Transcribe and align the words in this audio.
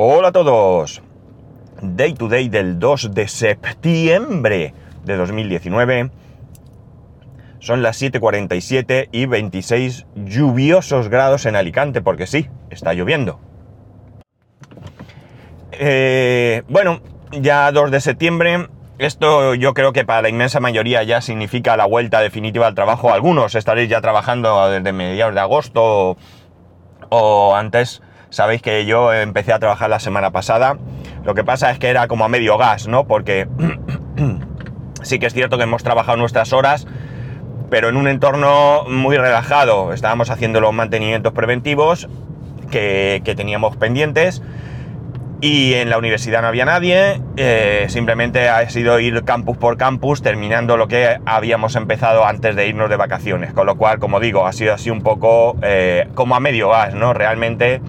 Hola 0.00 0.28
a 0.28 0.32
todos. 0.32 1.02
Day 1.82 2.14
to 2.14 2.28
day 2.28 2.48
del 2.48 2.78
2 2.78 3.14
de 3.14 3.26
septiembre 3.26 4.72
de 5.02 5.16
2019. 5.16 6.12
Son 7.58 7.82
las 7.82 8.00
7.47 8.00 9.08
y 9.10 9.26
26 9.26 10.06
lluviosos 10.14 11.08
grados 11.08 11.46
en 11.46 11.56
Alicante, 11.56 12.00
porque 12.00 12.28
sí, 12.28 12.48
está 12.70 12.94
lloviendo. 12.94 13.40
Eh, 15.72 16.62
bueno, 16.68 17.00
ya 17.32 17.72
2 17.72 17.90
de 17.90 18.00
septiembre. 18.00 18.68
Esto 18.98 19.56
yo 19.56 19.74
creo 19.74 19.92
que 19.92 20.04
para 20.04 20.22
la 20.22 20.28
inmensa 20.28 20.60
mayoría 20.60 21.02
ya 21.02 21.20
significa 21.20 21.76
la 21.76 21.86
vuelta 21.86 22.20
definitiva 22.20 22.68
al 22.68 22.76
trabajo. 22.76 23.12
Algunos 23.12 23.56
estaréis 23.56 23.88
ya 23.90 24.00
trabajando 24.00 24.70
desde 24.70 24.92
mediados 24.92 25.34
de 25.34 25.40
agosto 25.40 26.16
o 27.08 27.56
antes 27.56 28.00
Sabéis 28.30 28.60
que 28.60 28.84
yo 28.84 29.12
empecé 29.12 29.52
a 29.52 29.58
trabajar 29.58 29.88
la 29.88 30.00
semana 30.00 30.30
pasada. 30.30 30.76
Lo 31.24 31.34
que 31.34 31.44
pasa 31.44 31.70
es 31.70 31.78
que 31.78 31.88
era 31.88 32.08
como 32.08 32.24
a 32.24 32.28
medio 32.28 32.58
gas, 32.58 32.86
¿no? 32.86 33.06
Porque 33.06 33.48
sí 35.02 35.18
que 35.18 35.26
es 35.26 35.32
cierto 35.32 35.56
que 35.56 35.64
hemos 35.64 35.82
trabajado 35.82 36.18
nuestras 36.18 36.52
horas, 36.52 36.86
pero 37.70 37.88
en 37.88 37.96
un 37.96 38.06
entorno 38.06 38.84
muy 38.84 39.16
relajado. 39.16 39.92
Estábamos 39.92 40.30
haciendo 40.30 40.60
los 40.60 40.74
mantenimientos 40.74 41.32
preventivos 41.32 42.08
que, 42.70 43.22
teníamos 43.36 43.76
pendientes. 43.76 44.42
Y 45.40 45.74
en 45.74 45.88
la 45.88 45.98
universidad 45.98 46.42
no 46.42 46.48
había 46.48 46.64
nadie, 46.64 47.22
eh, 47.36 47.86
simplemente 47.90 48.48
ha 48.48 48.68
sido 48.68 48.98
ir 48.98 49.22
campus 49.22 49.56
por 49.56 49.76
campus 49.76 50.20
terminando 50.20 50.76
lo 50.76 50.88
que 50.88 51.20
habíamos 51.26 51.76
empezado 51.76 52.26
antes 52.26 52.56
de 52.56 52.66
irnos 52.66 52.90
de 52.90 52.96
vacaciones. 52.96 53.52
Con 53.52 53.66
lo 53.66 53.76
cual, 53.76 54.00
como 54.00 54.18
digo, 54.18 54.46
ha 54.46 54.52
sido 54.52 54.74
así 54.74 54.90
un 54.90 55.00
poco 55.00 55.56
eh, 55.62 56.08
como 56.14 56.34
a 56.34 56.40
medio 56.40 56.70
gas, 56.70 56.94
¿no? 56.94 57.14
Realmente 57.14 57.80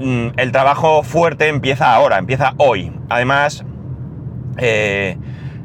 el 0.00 0.52
trabajo 0.52 1.02
fuerte 1.02 1.48
empieza 1.48 1.94
ahora, 1.94 2.18
empieza 2.18 2.54
hoy. 2.56 2.92
Además, 3.08 3.64
eh, 4.56 5.18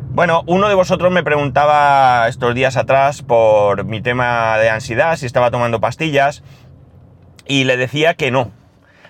bueno, 0.09 0.43
uno 0.47 0.67
de 0.69 0.75
vosotros 0.75 1.11
me 1.11 1.23
preguntaba 1.23 2.27
estos 2.27 2.53
días 2.53 2.77
atrás 2.77 3.21
por 3.21 3.85
mi 3.85 4.01
tema 4.01 4.57
de 4.57 4.69
ansiedad, 4.69 5.15
si 5.15 5.25
estaba 5.25 5.51
tomando 5.51 5.79
pastillas, 5.79 6.43
y 7.47 7.63
le 7.63 7.77
decía 7.77 8.13
que 8.15 8.31
no. 8.31 8.51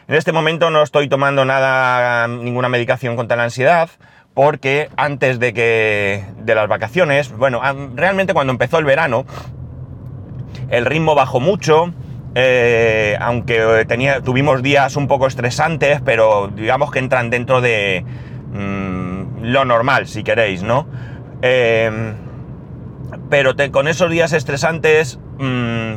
En 0.08 0.16
este 0.16 0.32
momento 0.32 0.70
no 0.70 0.84
estoy 0.84 1.10
tomando 1.10 1.46
nada, 1.46 2.28
ninguna 2.28 2.70
medicación 2.70 3.16
contra 3.16 3.38
la 3.38 3.44
ansiedad, 3.44 3.90
porque 4.36 4.90
antes 4.98 5.40
de 5.40 5.54
que 5.54 6.24
de 6.38 6.56
las 6.56 6.68
vacaciones, 6.68 7.36
bueno, 7.36 7.62
realmente 7.96 8.34
cuando 8.34 8.52
empezó 8.52 8.78
el 8.78 8.86
verano, 8.86 9.26
el 10.70 10.86
ritmo 10.86 11.16
bajó 11.16 11.40
mucho, 11.40 11.94
eh, 12.38 13.18
aunque 13.22 13.80
eh, 13.80 13.86
tenía, 13.86 14.20
tuvimos 14.20 14.62
días 14.62 14.98
un 14.98 15.08
poco 15.08 15.26
estresantes, 15.26 16.02
pero 16.04 16.52
digamos 16.54 16.92
que 16.92 17.00
entran 17.00 17.30
dentro 17.30 17.62
de 17.62 18.04
mm, 18.52 19.44
lo 19.44 19.64
normal, 19.64 20.06
si 20.08 20.22
queréis, 20.22 20.62
¿no? 20.62 20.86
Eh, 21.42 22.14
pero 23.30 23.54
con 23.72 23.88
esos 23.88 24.12
días 24.12 24.34
estresantes 24.34 25.18
mm, 25.40 25.94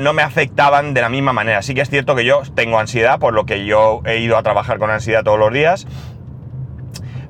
no 0.00 0.12
me 0.12 0.22
afectaban 0.22 0.92
de 0.92 1.02
la 1.02 1.08
misma 1.08 1.32
manera. 1.32 1.62
Sí 1.62 1.72
que 1.72 1.82
es 1.82 1.88
cierto 1.88 2.16
que 2.16 2.24
yo 2.24 2.42
tengo 2.56 2.80
ansiedad, 2.80 3.20
por 3.20 3.32
lo 3.32 3.46
que 3.46 3.64
yo 3.64 4.02
he 4.06 4.18
ido 4.18 4.36
a 4.36 4.42
trabajar 4.42 4.80
con 4.80 4.90
ansiedad 4.90 5.22
todos 5.22 5.38
los 5.38 5.52
días. 5.52 5.86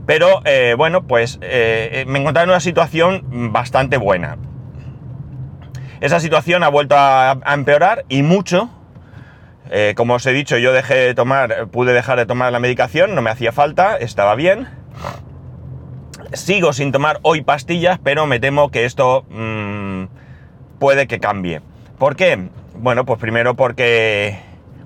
Pero 0.06 0.42
bueno, 0.77 1.06
pues 1.06 1.38
me 1.38 2.19
encontraba 2.19 2.42
en 2.42 2.50
una 2.50 2.60
situación 2.60 3.52
bastante 3.52 3.97
buena. 3.97 4.36
Esa 6.00 6.18
situación 6.18 6.62
ha 6.62 6.68
vuelto 6.68 6.94
a, 6.96 7.38
empeorar 7.52 8.04
y 8.08 8.22
mucho. 8.22 8.70
Eh, 9.70 9.92
como 9.96 10.14
os 10.14 10.26
he 10.26 10.32
dicho, 10.32 10.56
yo 10.56 10.72
dejé 10.72 10.94
de 10.94 11.14
tomar, 11.14 11.68
pude 11.68 11.92
dejar 11.92 12.18
de 12.18 12.26
tomar 12.26 12.50
la 12.52 12.58
medicación, 12.58 13.14
no 13.14 13.22
me 13.22 13.30
hacía 13.30 13.52
falta, 13.52 13.98
estaba 13.98 14.34
bien. 14.34 14.66
Sigo 16.32 16.72
sin 16.72 16.90
tomar 16.90 17.18
hoy 17.22 17.42
pastillas, 17.42 17.98
pero 18.02 18.26
me 18.26 18.41
temo 18.41 18.70
que 18.70 18.86
esto 18.86 19.26
mm, 19.28 20.04
puede 20.78 21.06
que 21.06 21.20
cambie. 21.20 21.60
¿Por 21.98 22.16
qué? 22.16 22.48
Bueno, 22.75 23.04
pues 23.04 23.20
primero 23.20 23.54
porque 23.54 24.41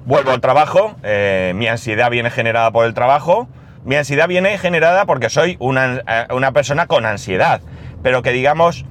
vuelvo 0.04 0.32
al 0.32 0.40
trabajo, 0.40 0.96
eh, 1.04 1.52
mi 1.54 1.68
ansiedad 1.68 2.10
viene 2.10 2.30
generada 2.30 2.72
por 2.72 2.86
el 2.86 2.92
trabajo, 2.94 3.48
mi 3.84 3.94
ansiedad 3.94 4.26
viene 4.26 4.58
generada 4.58 5.04
porque 5.04 5.30
soy 5.30 5.56
una, 5.60 6.02
eh, 6.08 6.26
una 6.30 6.50
persona 6.52 6.86
con 6.86 7.06
ansiedad, 7.06 7.60
pero 8.02 8.22
que 8.22 8.32
digamos 8.32 8.84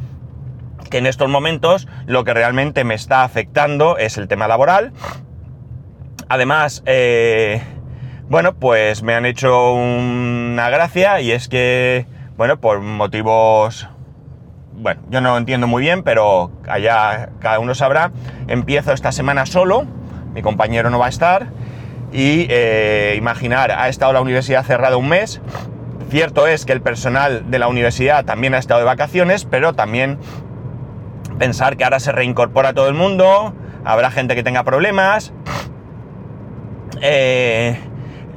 en 0.98 1.06
estos 1.06 1.30
momentos 1.30 1.88
lo 2.06 2.24
que 2.24 2.34
realmente 2.34 2.84
me 2.84 2.94
está 2.94 3.24
afectando 3.24 3.98
es 3.98 4.18
el 4.18 4.28
tema 4.28 4.48
laboral. 4.48 4.94
Además, 6.30 6.84
eh, 6.86 7.62
bueno, 8.30 8.56
pues 8.56 9.04
me 9.04 9.14
han 9.14 9.26
hecho 9.26 9.74
una 9.74 10.70
gracia 10.70 11.22
y 11.22 11.32
es 11.32 11.48
que, 11.48 12.08
bueno, 12.38 12.60
por 12.60 12.80
motivos, 12.82 13.88
bueno, 14.74 15.02
yo 15.10 15.22
no 15.22 15.32
lo 15.32 15.38
entiendo 15.38 15.68
muy 15.68 15.82
bien, 15.82 16.04
pero 16.04 16.52
allá 16.68 17.30
cada 17.40 17.60
uno 17.60 17.76
sabrá, 17.76 18.12
empiezo 18.48 18.94
esta 18.94 19.12
semana 19.12 19.46
solo, 19.46 19.86
mi 20.34 20.42
compañero 20.42 20.90
no 20.90 21.00
va 21.00 21.08
a 21.08 21.10
estar 21.10 21.48
y 22.12 22.48
eh, 22.50 23.16
imaginar, 23.18 23.72
ha 23.72 23.90
estado 23.90 24.14
la 24.14 24.22
universidad 24.22 24.64
cerrada 24.64 24.98
un 24.98 25.10
mes, 25.10 25.42
Cierto 26.14 26.46
es 26.46 26.66
que 26.66 26.74
el 26.74 26.82
personal 26.84 27.50
de 27.50 27.58
la 27.58 27.68
universidad 27.68 28.24
también 28.24 28.54
ha 28.54 28.60
estado 28.60 28.80
de 28.82 28.86
vacaciones, 28.86 29.46
pero 29.46 29.74
también 29.74 30.20
pensar 31.44 31.76
que 31.76 31.84
ahora 31.84 32.00
se 32.00 32.14
reincorpora 32.14 32.72
todo 32.74 32.88
el 32.88 32.94
mundo, 32.94 33.54
habrá 33.84 34.12
gente 34.12 34.34
que 34.34 34.44
tenga 34.44 34.64
problemas. 34.64 35.34
Eh, 37.02 37.78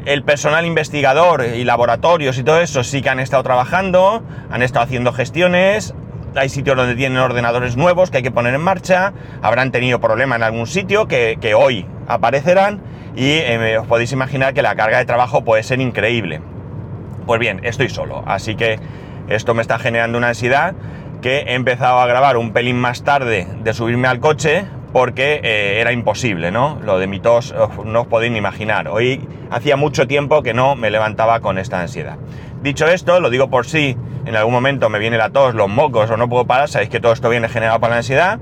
el 0.06 0.24
personal 0.24 0.66
investigador 0.66 1.44
y 1.44 1.62
laboratorios 1.62 2.36
y 2.36 2.42
todo 2.42 2.60
eso 2.60 2.82
sí 2.82 3.02
que 3.02 3.08
han 3.08 3.20
estado 3.20 3.44
trabajando, 3.44 4.24
han 4.50 4.60
estado 4.60 4.86
haciendo 4.86 5.12
gestiones, 5.12 5.94
hay 6.34 6.48
sitios 6.48 6.76
donde 6.76 6.96
tienen 6.96 7.18
ordenadores 7.18 7.76
nuevos 7.76 8.10
que 8.10 8.16
hay 8.16 8.22
que 8.24 8.32
poner 8.32 8.54
en 8.54 8.60
marcha, 8.60 9.12
habrán 9.40 9.70
tenido 9.70 10.00
problemas 10.00 10.38
en 10.38 10.42
algún 10.42 10.66
sitio 10.66 11.06
que, 11.06 11.54
hoy 11.56 11.86
aparecerán 12.08 12.80
y 13.14 13.34
eh, 13.34 13.78
os 13.78 13.86
podéis 13.86 14.10
imaginar 14.10 14.52
que 14.52 14.62
la 14.62 14.74
carga 14.74 14.98
de 14.98 15.04
trabajo 15.04 15.44
puede 15.44 15.62
ser 15.62 15.80
increíble. 15.80 16.40
Pues 17.24 17.38
bien, 17.38 17.60
estoy 17.62 17.88
solo, 17.88 18.24
así 18.26 18.56
que 18.56 18.80
esto 19.28 19.54
me 19.54 19.62
está 19.62 19.78
generando 19.78 20.18
una 20.18 20.28
ansiedad 20.30 20.74
que 21.26 21.38
he 21.38 21.54
empezado 21.54 21.98
a 21.98 22.06
grabar 22.06 22.36
un 22.36 22.52
pelín 22.52 22.76
más 22.76 23.02
tarde 23.02 23.48
de 23.64 23.74
subirme 23.74 24.06
al 24.06 24.20
coche 24.20 24.64
porque 24.92 25.40
eh, 25.42 25.80
era 25.80 25.90
imposible, 25.90 26.52
¿no? 26.52 26.78
Lo 26.84 27.00
de 27.00 27.08
mi 27.08 27.18
tos 27.18 27.52
no 27.84 28.02
os 28.02 28.06
podéis 28.06 28.30
ni 28.30 28.38
imaginar. 28.38 28.86
Hoy 28.86 29.26
hacía 29.50 29.74
mucho 29.74 30.06
tiempo 30.06 30.44
que 30.44 30.54
no 30.54 30.76
me 30.76 30.88
levantaba 30.88 31.40
con 31.40 31.58
esta 31.58 31.80
ansiedad. 31.80 32.16
Dicho 32.62 32.86
esto, 32.86 33.18
lo 33.18 33.28
digo 33.28 33.50
por 33.50 33.66
si 33.66 33.96
en 34.24 34.36
algún 34.36 34.54
momento 34.54 34.88
me 34.88 35.00
viene 35.00 35.18
la 35.18 35.30
tos, 35.30 35.56
los 35.56 35.68
mocos 35.68 36.08
o 36.12 36.16
no 36.16 36.28
puedo 36.28 36.46
parar, 36.46 36.68
sabéis 36.68 36.90
que 36.90 37.00
todo 37.00 37.12
esto 37.12 37.28
viene 37.28 37.48
generado 37.48 37.80
por 37.80 37.90
la 37.90 37.96
ansiedad. 37.96 38.38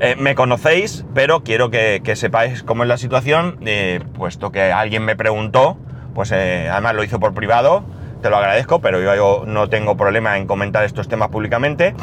Eh, 0.00 0.16
me 0.18 0.34
conocéis, 0.34 1.04
pero 1.14 1.44
quiero 1.44 1.70
que, 1.70 2.02
sepáis 2.16 2.64
cómo 2.64 2.82
es 2.82 2.88
la 2.88 2.98
situación, 2.98 3.60
eh, 3.64 4.00
puesto 4.14 4.50
que 4.50 4.72
alguien 4.72 5.04
me 5.04 5.14
preguntó, 5.14 5.78
pues 6.12 6.32
además 6.32 6.96
lo 6.96 7.04
hizo 7.04 7.20
por 7.20 7.34
privado, 7.34 7.84
te 8.20 8.30
lo 8.30 8.36
agradezco, 8.36 8.80
pero 8.80 9.00
yo, 9.00 9.44
no 9.46 9.68
tengo 9.68 9.96
problema 9.96 10.38
en 10.38 10.46
comentar 10.46 10.84
estos 10.84 11.08
temas 11.08 11.28
públicamente. 11.28 11.94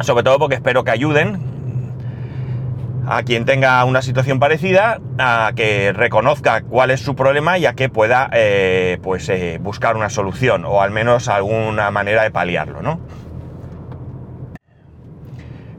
Sobre 0.00 0.22
todo 0.24 0.38
porque 0.38 0.54
espero 0.56 0.84
que 0.84 0.90
ayuden 0.90 1.52
a 3.06 3.22
quien 3.24 3.44
tenga 3.44 3.84
una 3.84 4.00
situación 4.00 4.38
parecida 4.38 5.00
a 5.18 5.52
que 5.56 5.92
reconozca 5.92 6.62
cuál 6.62 6.90
es 6.90 7.00
su 7.00 7.16
problema 7.16 7.58
y 7.58 7.66
a 7.66 7.74
que 7.74 7.88
pueda 7.88 8.30
eh, 8.32 8.98
pues, 9.02 9.28
eh, 9.28 9.58
buscar 9.60 9.96
una 9.96 10.08
solución 10.08 10.64
o 10.64 10.82
al 10.82 10.90
menos 10.90 11.28
alguna 11.28 11.90
manera 11.90 12.22
de 12.22 12.30
paliarlo, 12.30 12.80
¿no? 12.80 13.00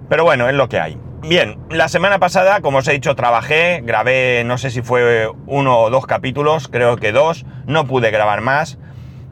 Pero 0.10 0.26
bueno, 0.26 0.50
es 0.50 0.56
lo 0.56 0.70
que 0.70 0.80
hay. 0.80 0.98
Bien, 1.22 1.58
la 1.70 1.88
semana 1.88 2.20
pasada, 2.20 2.60
como 2.60 2.80
os 2.80 2.88
he 2.90 2.92
dicho, 2.92 3.16
trabajé, 3.16 3.82
grabé, 3.82 4.44
no 4.46 4.58
sé 4.58 4.70
si 4.70 4.82
fue 4.82 5.30
uno 5.48 5.80
o 5.80 5.90
dos 5.90 6.06
capítulos, 6.06 6.68
creo 6.68 6.98
que 6.98 7.14
dos, 7.14 7.46
no 7.66 7.88
pude 7.88 8.12
grabar 8.12 8.42
más. 8.42 8.78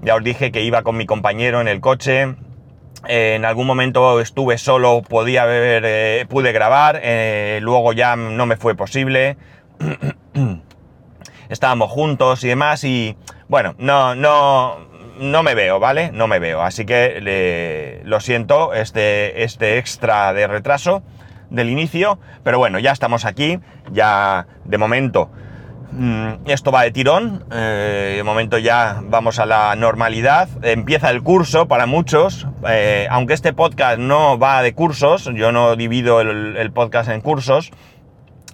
Ya 0.04 0.16
os 0.16 0.24
dije 0.24 0.52
que 0.52 0.64
iba 0.64 0.82
con 0.82 0.98
mi 0.98 1.06
compañero 1.06 1.62
en 1.62 1.68
el 1.68 1.80
coche. 1.80 2.36
Eh, 3.08 3.36
en 3.36 3.46
algún 3.46 3.68
momento 3.68 4.20
estuve 4.20 4.58
solo, 4.58 5.04
podía 5.08 5.46
ver, 5.46 5.84
eh, 5.86 6.26
pude 6.28 6.52
grabar. 6.52 7.00
Eh, 7.04 7.60
luego 7.62 7.94
ya 7.94 8.16
no 8.16 8.46
me 8.48 8.58
fue 8.58 8.76
posible. 8.76 9.38
Estábamos 11.50 11.92
juntos 11.92 12.44
y 12.44 12.48
demás. 12.48 12.84
Y 12.84 13.16
bueno, 13.48 13.76
no, 13.78 14.16
no, 14.16 14.88
no 15.20 15.44
me 15.44 15.54
veo, 15.54 15.80
¿vale? 15.80 16.12
No 16.12 16.28
me 16.28 16.40
veo. 16.40 16.64
Así 16.64 16.84
que 16.86 18.02
lo 18.04 18.20
siento, 18.22 18.74
este, 18.74 19.44
este 19.44 19.78
extra 19.78 20.34
de 20.34 20.48
retraso 20.48 21.04
del 21.52 21.70
inicio. 21.70 22.18
Pero 22.44 22.58
bueno, 22.58 22.80
ya 22.80 22.92
estamos 22.92 23.26
aquí. 23.26 23.60
Ya 23.92 24.48
de 24.66 24.78
momento 24.80 25.30
esto 26.46 26.72
va 26.72 26.84
de 26.84 26.92
tirón, 26.92 27.44
eh, 27.52 28.14
de 28.18 28.24
momento 28.24 28.58
ya 28.58 29.02
vamos 29.04 29.40
a 29.40 29.46
la 29.46 29.76
normalidad, 29.76 30.48
empieza 30.64 31.10
el 31.10 31.22
curso 31.22 31.68
para 31.68 31.86
muchos, 31.86 32.48
eh, 32.68 33.08
aunque 33.10 33.34
este 33.34 33.54
podcast 33.54 34.00
no 34.00 34.40
va 34.40 34.62
de 34.62 34.74
cursos, 34.74 35.30
yo 35.34 35.52
no 35.52 35.76
divido 35.76 36.22
el, 36.22 36.72
podcast 36.72 37.10
en 37.10 37.22
cursos, 37.22 37.72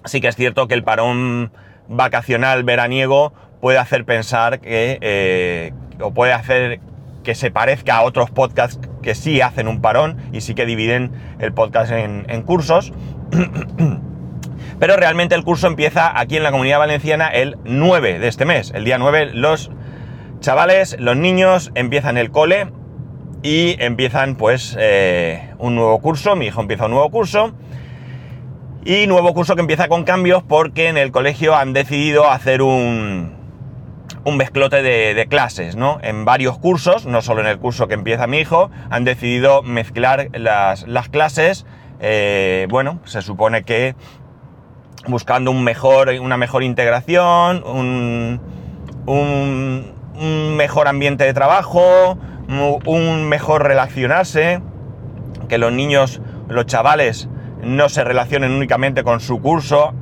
sí 0.04 0.20
que 0.20 0.28
es 0.28 0.36
cierto 0.36 0.66
que 0.66 0.74
el 0.74 0.82
parón 0.82 1.52
vacacional 1.88 2.64
veraniego 2.64 3.32
puede 3.60 3.78
hacer 3.78 4.04
pensar 4.04 4.60
que, 4.60 4.98
eh, 5.00 5.72
o 6.00 6.12
puede 6.12 6.32
hacer 6.32 6.80
que 7.22 7.34
se 7.34 7.50
parezca 7.50 7.96
a 7.96 8.02
otros 8.02 8.30
podcasts 8.30 8.80
que 9.02 9.14
sí 9.14 9.40
hacen 9.40 9.68
un 9.68 9.80
parón 9.80 10.16
y 10.32 10.40
sí 10.40 10.54
que 10.54 10.66
dividen 10.66 11.12
el 11.38 11.52
podcast 11.52 11.92
en, 11.92 12.26
en 12.28 12.42
cursos. 12.42 12.92
Pero 14.78 14.96
realmente 14.96 15.34
el 15.34 15.42
curso 15.42 15.66
empieza 15.66 16.18
aquí 16.18 16.36
en 16.36 16.42
la 16.42 16.50
comunidad 16.50 16.78
valenciana 16.78 17.28
el 17.28 17.56
9 17.64 18.18
de 18.18 18.28
este 18.28 18.44
mes. 18.44 18.72
El 18.74 18.84
día 18.84 18.98
9 18.98 19.30
los 19.34 19.70
chavales, 20.40 20.96
los 21.00 21.16
niños 21.16 21.72
empiezan 21.74 22.16
el 22.16 22.30
cole 22.30 22.68
y 23.42 23.76
empiezan 23.82 24.36
pues 24.36 24.76
eh, 24.78 25.50
un 25.58 25.74
nuevo 25.74 25.98
curso. 26.00 26.36
Mi 26.36 26.46
hijo 26.46 26.60
empieza 26.60 26.86
un 26.86 26.92
nuevo 26.92 27.10
curso. 27.10 27.54
Y 28.84 29.06
nuevo 29.06 29.34
curso 29.34 29.54
que 29.54 29.60
empieza 29.60 29.88
con 29.88 30.04
cambios 30.04 30.42
porque 30.42 30.88
en 30.88 30.96
el 30.96 31.10
colegio 31.10 31.56
han 31.56 31.72
decidido 31.72 32.30
hacer 32.30 32.62
un, 32.62 33.32
un 34.24 34.36
mezclote 34.36 34.82
de, 34.82 35.26
clases, 35.28 35.76
¿no? 35.76 35.98
En 36.02 36.24
varios 36.24 36.58
cursos, 36.58 37.04
no 37.04 37.20
solo 37.20 37.40
en 37.40 37.48
el 37.48 37.58
curso 37.58 37.88
que 37.88 37.94
empieza 37.94 38.26
mi 38.26 38.38
hijo, 38.38 38.70
han 38.90 39.04
decidido 39.04 39.62
mezclar 39.62 40.28
las, 40.32 40.84
clases. 41.10 41.66
Eh, 42.00 42.66
bueno, 42.70 43.00
se 43.04 43.22
supone 43.22 43.64
que 43.64 43.94
buscando 45.08 45.50
un 45.50 45.64
mejor, 45.64 46.10
una 46.20 46.36
mejor 46.36 46.62
integración, 46.62 47.64
un, 47.64 48.40
mejor 50.56 50.88
ambiente 50.88 51.24
de 51.24 51.34
trabajo, 51.34 52.18
un 52.86 53.28
mejor 53.28 53.64
relacionarse, 53.64 54.60
que 55.48 55.58
los 55.58 55.72
niños, 55.72 56.20
los 56.48 56.66
chavales, 56.66 57.28
no 57.62 57.88
se 57.88 58.04
relacionen 58.04 58.52
únicamente 58.52 59.02
con 59.02 59.20
su 59.20 59.40
curso, 59.40 59.94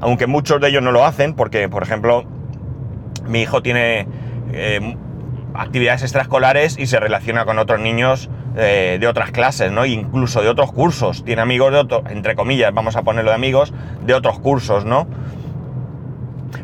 aunque 0.00 0.26
muchos 0.26 0.60
de 0.60 0.68
ellos 0.68 0.82
no 0.82 0.92
lo 0.92 1.04
hacen, 1.04 1.34
porque, 1.34 1.68
por 1.68 1.82
ejemplo, 1.82 2.24
mi 3.26 3.42
hijo 3.42 3.62
tiene 3.62 4.06
eh, 4.52 4.96
actividades 5.54 6.02
extraescolares 6.02 6.78
y 6.78 6.86
se 6.86 7.00
relaciona 7.00 7.44
con 7.44 7.58
otros 7.58 7.80
niños 7.80 8.30
eh, 8.56 8.98
de 9.00 9.06
otras 9.06 9.30
clases, 9.30 9.70
¿no? 9.70 9.86
Incluso 9.86 10.42
de 10.42 10.48
otros 10.48 10.72
cursos. 10.72 11.24
Tiene 11.24 11.42
amigos 11.42 11.72
de 11.72 11.78
otros, 11.78 12.02
entre 12.10 12.34
comillas, 12.34 12.72
vamos 12.74 12.96
a 12.96 13.02
ponerlo 13.02 13.30
de 13.30 13.36
amigos, 13.36 13.72
de 14.04 14.14
otros 14.14 14.38
cursos, 14.40 14.84
¿no? 14.84 15.06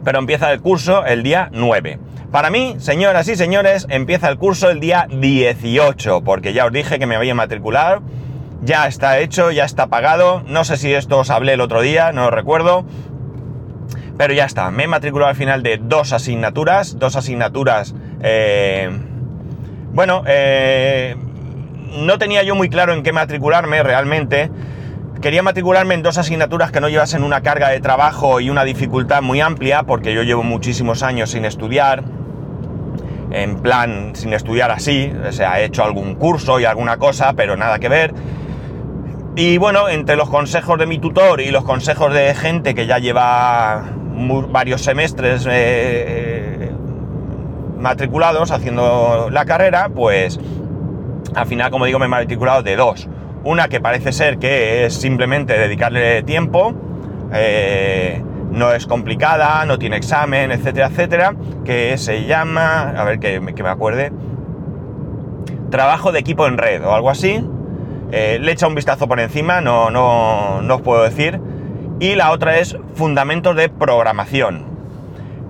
Pero 0.05 0.19
empieza 0.19 0.53
el 0.53 0.61
curso 0.61 1.05
el 1.05 1.23
día 1.23 1.49
9. 1.53 1.99
Para 2.33 2.51
mí, 2.51 2.75
señoras 2.79 3.29
y 3.29 3.37
señores, 3.37 3.87
empieza 3.89 4.29
el 4.29 4.37
curso 4.37 4.69
el 4.69 4.81
día 4.81 5.07
18, 5.11 6.23
porque 6.23 6.53
ya 6.53 6.67
os 6.67 6.73
dije 6.73 6.99
que 6.99 7.07
me 7.07 7.15
había 7.15 7.35
matriculado, 7.35 8.03
ya 8.63 8.89
está 8.89 9.21
hecho, 9.21 9.53
ya 9.53 9.65
está 9.65 9.87
pagado, 9.87 10.43
no 10.47 10.65
sé 10.65 10.77
si 10.77 10.93
esto 10.93 11.19
os 11.19 11.31
hablé 11.31 11.53
el 11.53 11.61
otro 11.61 11.83
día, 11.83 12.13
no 12.13 12.25
lo 12.25 12.31
recuerdo, 12.31 12.85
pero 14.19 14.35
ya 14.35 14.45
está, 14.45 14.71
me 14.71 14.85
he 14.85 14.89
matriculado 14.89 15.31
al 15.31 15.37
final 15.37 15.63
de 15.63 15.79
dos 15.79 16.13
asignaturas, 16.13 16.99
dos 16.99 17.15
asignaturas, 17.17 17.95
eh, 18.23 18.91
bueno, 19.93 20.25
eh, 20.27 21.17
no 21.93 22.19
tenía 22.19 22.43
yo 22.43 22.55
muy 22.55 22.69
claro 22.69 22.93
en 22.93 23.03
qué 23.03 23.13
matricularme 23.13 23.83
realmente. 23.83 24.51
Quería 25.21 25.43
matricularme 25.43 25.95
en 25.95 26.03
dos 26.03 26.19
asignaturas 26.19 26.71
que 26.71 26.81
no 26.81 26.89
llevasen 26.89 27.23
una 27.23 27.41
carga 27.41 27.71
de 27.71 27.81
trabajo 27.81 28.41
y 28.41 28.51
una 28.51 28.65
dificultad 28.65 29.23
muy 29.23 29.41
amplia, 29.41 29.83
porque 29.85 30.15
yo 30.15 30.23
llevo 30.23 30.43
muchísimos 30.43 31.03
años 31.03 31.31
sin 31.31 31.45
estudiar, 31.45 32.05
en 33.31 33.61
plan 33.61 34.15
sin 34.15 34.33
estudiar 34.33 34.71
así, 34.71 35.13
o 35.27 35.33
sea, 35.33 35.61
he 35.61 35.65
hecho 35.65 35.83
algún 35.83 36.15
curso 36.17 36.61
y 36.61 36.65
alguna 36.65 36.99
cosa, 36.99 37.33
pero 37.33 37.57
nada 37.57 37.79
que 37.79 37.89
ver. 37.89 38.15
Y 39.37 39.59
bueno, 39.59 39.89
entre 39.89 40.17
los 40.17 40.31
consejos 40.31 40.79
de 40.79 40.87
mi 40.87 40.99
tutor 40.99 41.41
y 41.41 41.51
los 41.51 41.65
consejos 41.65 42.13
de 42.15 42.35
gente 42.35 42.75
que 42.75 42.87
ya 42.87 42.99
lleva 42.99 43.85
varios 44.51 44.81
semestres 44.81 45.45
eh, 45.47 45.51
eh, 45.51 46.71
matriculados 47.79 48.51
haciendo 48.51 49.29
la 49.31 49.45
carrera, 49.45 49.91
pues 49.95 50.41
al 51.35 51.47
final, 51.47 51.71
como 51.71 51.85
digo, 51.87 51.99
me 51.99 52.07
he 52.07 52.09
matriculado 52.09 52.63
de 52.63 52.77
dos. 52.77 53.09
Una 53.45 53.69
que 53.69 53.81
parece 53.81 54.13
ser 54.13 54.39
que 54.39 54.85
es 54.85 54.95
simplemente 54.95 55.59
dedicarle 55.59 56.23
tiempo, 56.23 56.75
eh, 57.33 58.23
no 58.51 58.73
es 58.73 58.87
complicada, 58.87 59.65
no 59.67 59.79
tiene 59.79 59.97
examen, 59.97 60.51
etcétera, 60.51 60.87
etcétera, 60.87 61.35
que 61.65 61.97
se 61.99 62.25
llama, 62.25 62.91
a 62.97 63.05
ver 63.05 63.19
que, 63.19 63.41
me 63.41 63.53
acuerde, 63.69 64.13
trabajo 65.71 66.13
de 66.13 66.19
equipo 66.19 66.47
en 66.47 66.59
red 66.59 66.85
o 66.85 66.95
algo 66.95 67.11
así. 67.11 67.45
Eh, 68.13 68.39
le 68.41 68.53
echa 68.53 68.67
un 68.67 68.75
vistazo 68.75 69.09
por 69.09 69.21
encima, 69.21 69.61
no, 69.61 69.91
no, 69.91 70.63
no 70.63 70.75
os 70.77 70.83
puedo 70.83 71.03
decir. 71.03 71.41
Y 71.99 72.15
la 72.15 72.31
otra 72.31 72.59
es 72.59 72.77
fundamentos 72.95 73.57
de 73.57 73.69
programación. 73.69 74.65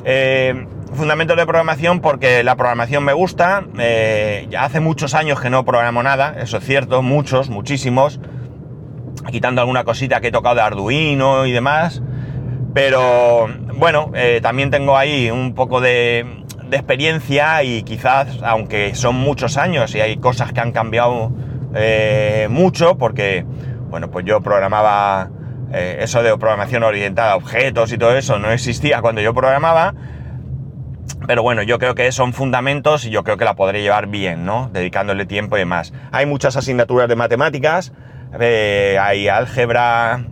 Eh, 0.05 0.67
fundamentos 0.95 1.37
de 1.37 1.45
programación 1.47 2.01
porque 2.01 2.43
la 2.43 2.57
programación 2.57 3.05
me 3.05 3.13
gusta. 3.13 3.65
Eh, 3.79 4.47
ya 4.51 4.65
hace 4.65 4.81
muchos 4.81 5.15
años 5.15 5.41
que 5.41 5.51
no 5.51 5.65
programo 5.65 6.03
nada, 6.03 6.37
eso 6.41 6.59
es 6.59 6.65
cierto, 6.65 7.03
muchos, 7.03 7.51
muchísimos. 7.51 8.21
Quitando 9.31 9.61
alguna 9.61 9.85
cosita 9.85 10.21
que 10.21 10.29
he 10.29 10.33
tocado 10.33 10.57
de 10.57 10.63
Arduino 10.63 11.47
y 11.47 11.53
demás. 11.53 12.03
Pero 12.75 13.49
bueno, 13.75 14.11
eh, 14.15 14.41
también 14.43 14.71
tengo 14.71 14.97
ahí 14.97 15.31
un 15.31 15.55
poco 15.55 15.81
de, 15.81 16.45
experiencia 16.71 17.63
y 17.63 17.85
quizás, 17.85 18.41
aunque 18.43 18.95
son 18.97 19.15
muchos 19.15 19.57
años 19.57 19.95
y 19.95 20.01
hay 20.01 20.17
cosas 20.17 20.53
que 20.53 20.61
han 20.61 20.73
cambiado 20.73 21.33
eh, 21.75 22.49
mucho, 22.51 22.99
porque, 22.99 23.45
bueno, 23.89 24.11
pues 24.11 24.25
yo 24.27 24.41
programaba 24.41 25.31
eso 25.73 26.23
de 26.23 26.31
programación 26.39 26.85
orientada 26.85 27.33
a 27.33 27.37
objetos 27.37 27.93
y 27.93 27.99
todo 27.99 28.17
eso 28.17 28.39
no 28.39 28.51
existía 28.51 29.03
cuando 29.03 29.21
yo 29.21 29.35
programaba 29.35 29.95
pero 31.27 31.43
bueno, 31.43 31.63
yo 31.63 31.79
creo 31.79 31.95
que 31.95 32.11
son 32.13 32.33
fundamentos 32.33 33.05
y 33.05 33.11
yo 33.11 33.25
creo 33.25 33.37
que 33.37 33.45
la 33.45 33.55
podré 33.55 33.83
llevar 33.83 34.07
bien, 34.07 34.45
¿no? 34.45 34.71
Dedicándole 34.73 35.27
tiempo 35.27 35.57
y 35.57 35.61
demás. 35.61 35.93
Hay 36.13 36.27
muchas 36.27 36.57
asignaturas 36.57 37.09
de 37.09 37.17
matemáticas, 37.17 37.93
eh, 38.39 38.97
hay 39.01 39.29
álgebra, 39.29 40.25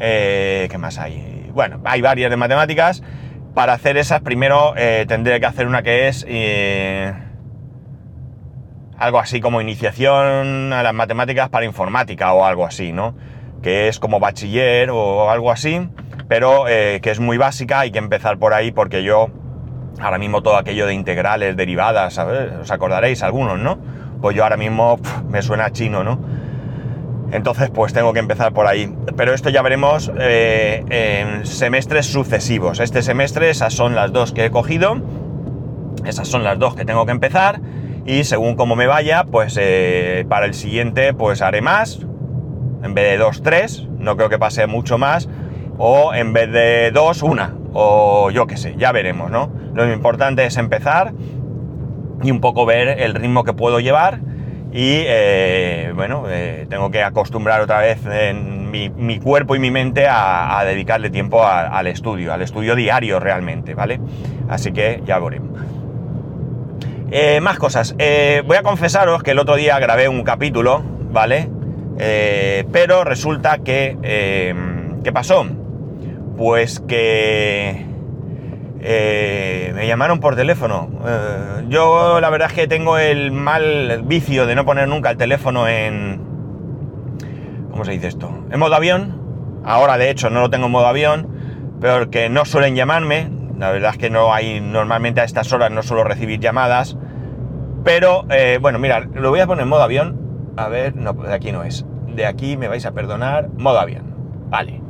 eh, 0.00 0.68
¿qué 0.70 0.78
más 0.78 0.98
hay? 0.98 1.50
Bueno, 1.54 1.80
hay 1.84 2.00
varias 2.00 2.30
de 2.30 2.36
matemáticas. 2.36 3.02
Para 3.54 3.74
hacer 3.74 3.96
esas, 3.98 4.22
primero 4.22 4.74
eh, 4.76 5.04
tendré 5.06 5.38
que 5.38 5.46
hacer 5.46 5.66
una 5.66 5.82
que 5.82 6.08
es 6.08 6.26
algo 8.96 9.18
así 9.18 9.40
como 9.40 9.60
iniciación 9.60 10.72
a 10.72 10.82
las 10.82 10.94
matemáticas 10.94 11.50
para 11.50 11.66
informática 11.66 12.32
o 12.32 12.44
algo 12.44 12.64
así, 12.64 12.92
¿no? 12.92 13.14
Que 13.62 13.88
es 13.88 13.98
como 13.98 14.20
bachiller 14.20 14.90
o 14.90 15.30
algo 15.30 15.50
así, 15.52 15.88
pero 16.28 16.64
que 16.64 17.00
es 17.04 17.20
muy 17.20 17.36
básica, 17.36 17.80
hay 17.80 17.90
que 17.90 17.98
empezar 17.98 18.38
por 18.38 18.54
ahí 18.54 18.72
porque 18.72 19.02
yo 19.02 19.30
ahora 20.00 20.18
mismo 20.18 20.42
todo 20.42 20.56
aquello 20.56 20.86
de 20.86 20.94
integrales, 20.94 21.56
derivadas, 21.56 22.18
os 22.18 22.70
acordaréis 22.70 23.22
algunos, 23.22 23.58
¿no? 23.58 23.78
Pues 24.20 24.36
yo 24.36 24.44
ahora 24.44 24.56
mismo 24.56 24.98
me 25.28 25.42
suena 25.42 25.70
chino, 25.72 26.04
¿no? 26.04 26.18
Entonces, 27.32 27.70
pues 27.70 27.94
tengo 27.94 28.12
que 28.12 28.18
empezar 28.18 28.52
por 28.52 28.66
ahí. 28.66 28.94
Pero 29.16 29.32
esto 29.32 29.48
ya 29.48 29.62
veremos 29.62 30.12
eh, 30.18 30.84
en 30.90 31.46
semestres 31.46 32.06
sucesivos. 32.06 32.78
Este 32.78 33.02
semestre 33.02 33.48
esas 33.48 33.72
son 33.72 33.94
las 33.94 34.12
dos 34.12 34.32
que 34.32 34.44
he 34.44 34.50
cogido. 34.50 35.00
Esas 36.04 36.28
son 36.28 36.44
las 36.44 36.58
dos 36.58 36.74
que 36.74 36.84
tengo 36.84 37.06
que 37.06 37.12
empezar. 37.12 37.60
Y 38.04 38.24
según 38.24 38.54
cómo 38.54 38.76
me 38.76 38.86
vaya, 38.86 39.24
pues 39.24 39.56
eh, 39.58 40.26
para 40.28 40.44
el 40.44 40.52
siguiente 40.52 41.14
pues 41.14 41.40
haré 41.40 41.62
más. 41.62 42.00
En 42.82 42.92
vez 42.92 43.12
de 43.12 43.16
dos, 43.16 43.42
tres. 43.42 43.88
No 43.98 44.16
creo 44.16 44.28
que 44.28 44.38
pase 44.38 44.66
mucho 44.66 44.98
más. 44.98 45.26
O 45.78 46.12
en 46.12 46.34
vez 46.34 46.52
de 46.52 46.90
dos, 46.92 47.22
una 47.22 47.54
o 47.72 48.30
yo 48.30 48.46
qué 48.46 48.56
sé, 48.56 48.74
ya 48.76 48.92
veremos, 48.92 49.30
¿no? 49.30 49.50
Lo 49.74 49.90
importante 49.92 50.44
es 50.44 50.56
empezar 50.56 51.12
y 52.22 52.30
un 52.30 52.40
poco 52.40 52.66
ver 52.66 53.00
el 53.00 53.14
ritmo 53.14 53.44
que 53.44 53.52
puedo 53.52 53.80
llevar 53.80 54.20
y 54.72 55.04
eh, 55.06 55.92
bueno, 55.94 56.24
eh, 56.28 56.66
tengo 56.70 56.90
que 56.90 57.02
acostumbrar 57.02 57.60
otra 57.60 57.80
vez 57.80 57.98
en 58.06 58.70
mi, 58.70 59.18
cuerpo 59.18 59.54
y 59.54 59.58
mi 59.58 59.70
mente 59.70 60.06
a, 60.08 60.62
dedicarle 60.64 61.10
tiempo 61.10 61.44
al 61.44 61.86
estudio, 61.86 62.32
al 62.32 62.40
estudio 62.40 62.74
diario 62.74 63.20
realmente, 63.20 63.74
¿vale? 63.74 64.00
Así 64.48 64.72
que 64.72 65.02
ya 65.04 65.18
veremos. 65.18 65.60
Eh, 67.10 67.40
más 67.42 67.58
cosas. 67.58 67.94
voy 68.46 68.56
a 68.56 68.62
confesaros 68.62 69.22
que 69.22 69.32
el 69.32 69.38
otro 69.38 69.56
día 69.56 69.78
grabé 69.78 70.08
un 70.08 70.22
capítulo, 70.22 70.82
¿vale? 71.12 71.50
pero 72.72 73.04
resulta 73.04 73.58
que... 73.58 74.54
¿Qué 75.04 75.12
pasó? 75.12 75.44
Pues 76.42 76.80
que 76.80 77.86
eh, 78.80 79.72
me 79.76 79.86
llamaron 79.86 80.18
por 80.18 80.34
teléfono. 80.34 80.90
Eh, 81.06 81.66
yo 81.68 82.20
la 82.20 82.30
verdad 82.30 82.48
es 82.48 82.54
que 82.54 82.66
tengo 82.66 82.98
el 82.98 83.30
mal 83.30 84.02
vicio 84.06 84.44
de 84.46 84.56
no 84.56 84.64
poner 84.64 84.88
nunca 84.88 85.12
el 85.12 85.16
teléfono 85.16 85.68
en... 85.68 86.20
¿Cómo 87.70 87.84
se 87.84 87.92
dice 87.92 88.08
esto? 88.08 88.44
En 88.50 88.58
modo 88.58 88.74
avión. 88.74 89.60
Ahora 89.64 89.98
de 89.98 90.10
hecho 90.10 90.30
no 90.30 90.40
lo 90.40 90.50
tengo 90.50 90.66
en 90.66 90.72
modo 90.72 90.88
avión, 90.88 91.28
pero 91.80 92.10
que 92.10 92.28
no 92.28 92.44
suelen 92.44 92.74
llamarme. 92.74 93.30
La 93.56 93.70
verdad 93.70 93.92
es 93.92 93.98
que 93.98 94.10
no 94.10 94.34
hay, 94.34 94.60
normalmente 94.60 95.20
a 95.20 95.24
estas 95.24 95.52
horas 95.52 95.70
no 95.70 95.84
suelo 95.84 96.02
recibir 96.02 96.40
llamadas. 96.40 96.96
Pero 97.84 98.24
eh, 98.30 98.58
bueno, 98.60 98.80
mira, 98.80 98.98
lo 99.14 99.30
voy 99.30 99.38
a 99.38 99.46
poner 99.46 99.62
en 99.62 99.68
modo 99.68 99.84
avión. 99.84 100.52
A 100.56 100.66
ver, 100.66 100.96
no, 100.96 101.12
de 101.12 101.34
aquí 101.34 101.52
no 101.52 101.62
es. 101.62 101.86
De 102.08 102.26
aquí 102.26 102.56
me 102.56 102.66
vais 102.66 102.84
a 102.84 102.90
perdonar. 102.90 103.48
Modo 103.50 103.78
avión. 103.78 104.12
Vale. 104.50 104.81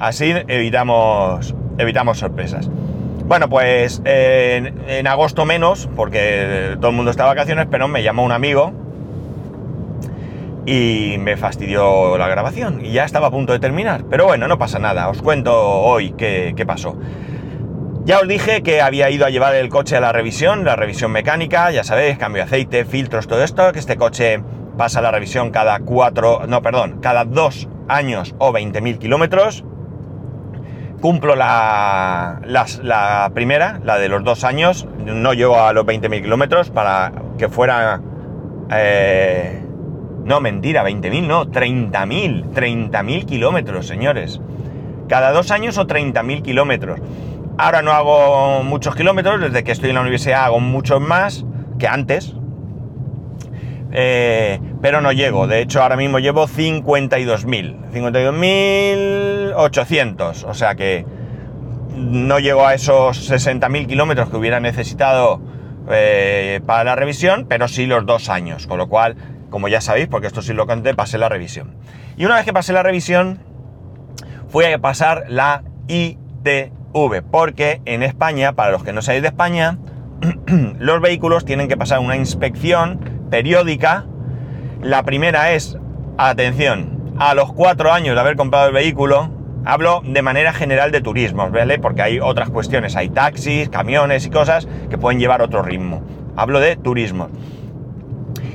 Así 0.00 0.34
evitamos, 0.48 1.54
evitamos 1.76 2.18
sorpresas. 2.18 2.70
Bueno, 3.26 3.50
pues 3.50 4.00
en, 4.06 5.06
agosto 5.06 5.44
menos, 5.44 5.90
porque 5.94 6.76
todo 6.80 6.90
el 6.90 6.96
mundo 6.96 7.10
está 7.10 7.24
de 7.24 7.28
vacaciones, 7.28 7.66
pero 7.70 7.86
me 7.86 8.02
llamó 8.02 8.24
un 8.24 8.32
amigo 8.32 8.72
y 10.64 11.16
me 11.18 11.36
fastidió 11.36 12.16
la 12.16 12.28
grabación 12.28 12.84
y 12.84 12.92
ya 12.92 13.04
estaba 13.04 13.26
a 13.26 13.30
punto 13.30 13.52
de 13.52 13.58
terminar. 13.58 14.04
Pero 14.08 14.24
bueno, 14.24 14.48
no 14.48 14.58
pasa 14.58 14.78
nada, 14.78 15.10
os 15.10 15.20
cuento 15.20 15.52
hoy 15.54 16.12
qué, 16.12 16.54
qué 16.56 16.64
pasó. 16.64 16.96
Ya 18.04 18.20
os 18.20 18.26
dije 18.26 18.62
que 18.62 18.80
había 18.80 19.10
ido 19.10 19.26
a 19.26 19.30
llevar 19.30 19.54
el 19.54 19.68
coche 19.68 19.98
a 19.98 20.00
la 20.00 20.12
revisión, 20.12 20.64
la 20.64 20.76
revisión 20.76 21.12
mecánica, 21.12 21.70
ya 21.72 21.84
sabéis, 21.84 22.16
cambio 22.16 22.42
de 22.42 22.46
aceite, 22.46 22.86
filtros, 22.86 23.26
todo 23.26 23.44
esto, 23.44 23.70
que 23.72 23.78
este 23.78 23.96
coche 23.96 24.42
pasa 24.78 25.02
la 25.02 25.10
revisión 25.10 25.50
cada 25.50 25.78
cuatro, 25.80 26.46
no, 26.48 26.62
perdón, 26.62 27.00
cada 27.02 27.26
dos 27.26 27.68
años 27.86 28.34
o 28.38 28.50
20.000 28.50 28.98
kilómetros. 28.98 29.64
Cumplo 31.00 31.34
la, 31.34 32.40
la, 32.44 33.30
primera, 33.32 33.80
la 33.84 33.98
de 33.98 34.08
los 34.08 34.22
dos 34.22 34.44
años, 34.44 34.86
no 34.98 35.32
llego 35.32 35.58
a 35.58 35.72
los 35.72 35.86
20.000 35.86 36.22
kilómetros 36.22 36.70
para 36.70 37.12
que 37.38 37.48
fuera... 37.48 38.00
Eh, 38.70 39.64
no, 40.24 40.40
mentira, 40.40 40.84
20.000, 40.84 41.26
no, 41.26 41.46
30.000, 41.46 42.52
30.000 42.52 43.24
kilómetros, 43.24 43.86
señores. 43.86 44.40
Cada 45.08 45.32
dos 45.32 45.50
años 45.50 45.78
o 45.78 45.86
30.000 45.86 46.42
kilómetros. 46.42 47.00
Ahora 47.58 47.82
no 47.82 47.92
hago 47.92 48.62
muchos 48.62 48.94
kilómetros, 48.94 49.40
desde 49.40 49.64
que 49.64 49.72
estoy 49.72 49.90
en 49.90 49.96
la 49.96 50.02
universidad 50.02 50.44
hago 50.44 50.60
muchos 50.60 51.00
más 51.00 51.44
que 51.78 51.88
antes. 51.88 52.34
Eh, 53.92 54.60
pero 54.80 55.00
no 55.00 55.10
llego, 55.10 55.48
de 55.48 55.62
hecho 55.62 55.82
ahora 55.82 55.96
mismo 55.96 56.20
llevo 56.20 56.46
52.000, 56.46 57.90
52.800, 57.92 60.44
o 60.44 60.54
sea 60.54 60.76
que 60.76 61.04
no 61.96 62.38
llego 62.38 62.64
a 62.66 62.74
esos 62.74 63.28
60.000 63.30 63.88
kilómetros 63.88 64.30
que 64.30 64.36
hubiera 64.36 64.60
necesitado 64.60 65.40
eh, 65.90 66.60
para 66.66 66.84
la 66.84 66.94
revisión, 66.94 67.46
pero 67.48 67.66
sí 67.66 67.86
los 67.86 68.06
dos 68.06 68.28
años, 68.28 68.68
con 68.68 68.78
lo 68.78 68.88
cual 68.88 69.16
como 69.50 69.68
ya 69.68 69.80
sabéis, 69.80 70.08
porque 70.08 70.28
esto 70.28 70.40
sí 70.40 70.54
lo 70.54 70.66
conté, 70.66 70.94
pasé 70.94 71.18
la 71.18 71.28
revisión. 71.28 71.74
Y 72.16 72.24
una 72.24 72.36
vez 72.36 72.44
que 72.44 72.52
pasé 72.52 72.72
la 72.72 72.82
revisión, 72.82 73.40
fui 74.48 74.64
a 74.64 74.78
pasar 74.78 75.24
la 75.28 75.64
ITV, 75.88 77.22
porque 77.30 77.82
en 77.84 78.02
España, 78.02 78.54
para 78.54 78.70
los 78.70 78.84
que 78.84 78.92
no 78.92 79.02
sabéis 79.02 79.22
de 79.22 79.28
España, 79.28 79.78
los 80.78 81.00
vehículos 81.00 81.44
tienen 81.44 81.68
que 81.68 81.76
pasar 81.76 81.98
una 81.98 82.16
inspección 82.16 83.19
periódica. 83.30 84.04
La 84.82 85.02
primera 85.02 85.52
es, 85.52 85.78
atención, 86.18 87.14
a 87.18 87.34
los 87.34 87.52
cuatro 87.52 87.92
años 87.92 88.14
de 88.14 88.20
haber 88.20 88.36
comprado 88.36 88.68
el 88.68 88.74
vehículo, 88.74 89.30
hablo 89.64 90.02
de 90.04 90.22
manera 90.22 90.52
general 90.52 90.90
de 90.90 91.00
turismos, 91.00 91.52
¿vale? 91.52 91.78
Porque 91.78 92.02
hay 92.02 92.20
otras 92.20 92.50
cuestiones, 92.50 92.96
hay 92.96 93.10
taxis, 93.10 93.68
camiones 93.68 94.26
y 94.26 94.30
cosas 94.30 94.68
que 94.88 94.98
pueden 94.98 95.20
llevar 95.20 95.42
otro 95.42 95.62
ritmo. 95.62 96.02
Hablo 96.36 96.60
de 96.60 96.76
turismo. 96.76 97.28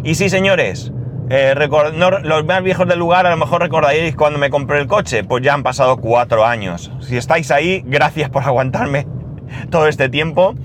Y 0.04 0.16
sí, 0.16 0.30
señores, 0.30 0.92
eh, 1.30 1.56
los 2.24 2.46
más 2.46 2.64
viejos 2.64 2.88
del 2.88 3.00
lugar 3.00 3.26
a 3.26 3.32
lo 3.32 3.38
mejor 3.38 3.62
recordaréis 3.62 4.16
cuando 4.16 4.38
me 4.38 4.50
compré 4.50 4.80
el 4.80 4.88
coche, 4.88 5.24
pues 5.24 5.44
ya 5.44 5.54
han 5.54 5.64
pasado 5.64 5.98
cuatro 5.98 6.46
años. 6.46 6.92
Si 7.02 7.18
estáis 7.18 7.52
ahí, 7.52 7.84
gracias 7.86 8.30
por 8.30 8.44
aguantarme 8.44 9.08
todo 9.70 9.88
este 9.88 10.10
tiempo. 10.10 10.56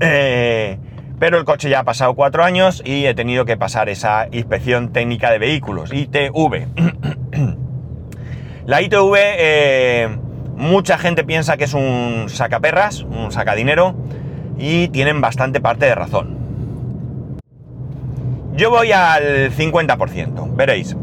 Eh, 0.00 0.78
pero 1.22 1.38
el 1.38 1.44
coche 1.44 1.70
ya 1.70 1.78
ha 1.78 1.84
pasado 1.84 2.14
cuatro 2.14 2.42
años 2.42 2.82
y 2.84 3.06
he 3.06 3.14
tenido 3.14 3.44
que 3.44 3.56
pasar 3.56 3.88
esa 3.88 4.26
inspección 4.32 4.92
técnica 4.92 5.30
de 5.30 5.38
vehículos, 5.38 5.92
ITV. 5.92 6.66
La 8.66 8.82
ITV, 8.82 9.14
eh, 9.16 10.18
mucha 10.56 10.98
gente 10.98 11.22
piensa 11.22 11.56
que 11.56 11.62
es 11.62 11.74
un 11.74 12.24
sacaperras, 12.26 13.02
un 13.02 13.30
sacadinero, 13.30 13.94
y 14.58 14.88
tienen 14.88 15.20
bastante 15.20 15.60
parte 15.60 15.86
de 15.86 15.94
razón. 15.94 16.38
Yo 18.56 18.70
voy 18.70 18.90
al 18.90 19.52
50%, 19.52 20.56
veréis. 20.56 20.96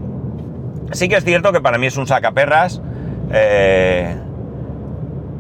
Sí 0.91 1.07
que 1.07 1.15
es 1.15 1.23
cierto 1.23 1.53
que 1.53 1.61
para 1.61 1.77
mí 1.77 1.87
es 1.87 1.95
un 1.95 2.07
sacaperras, 2.07 2.81
eh, 3.31 4.17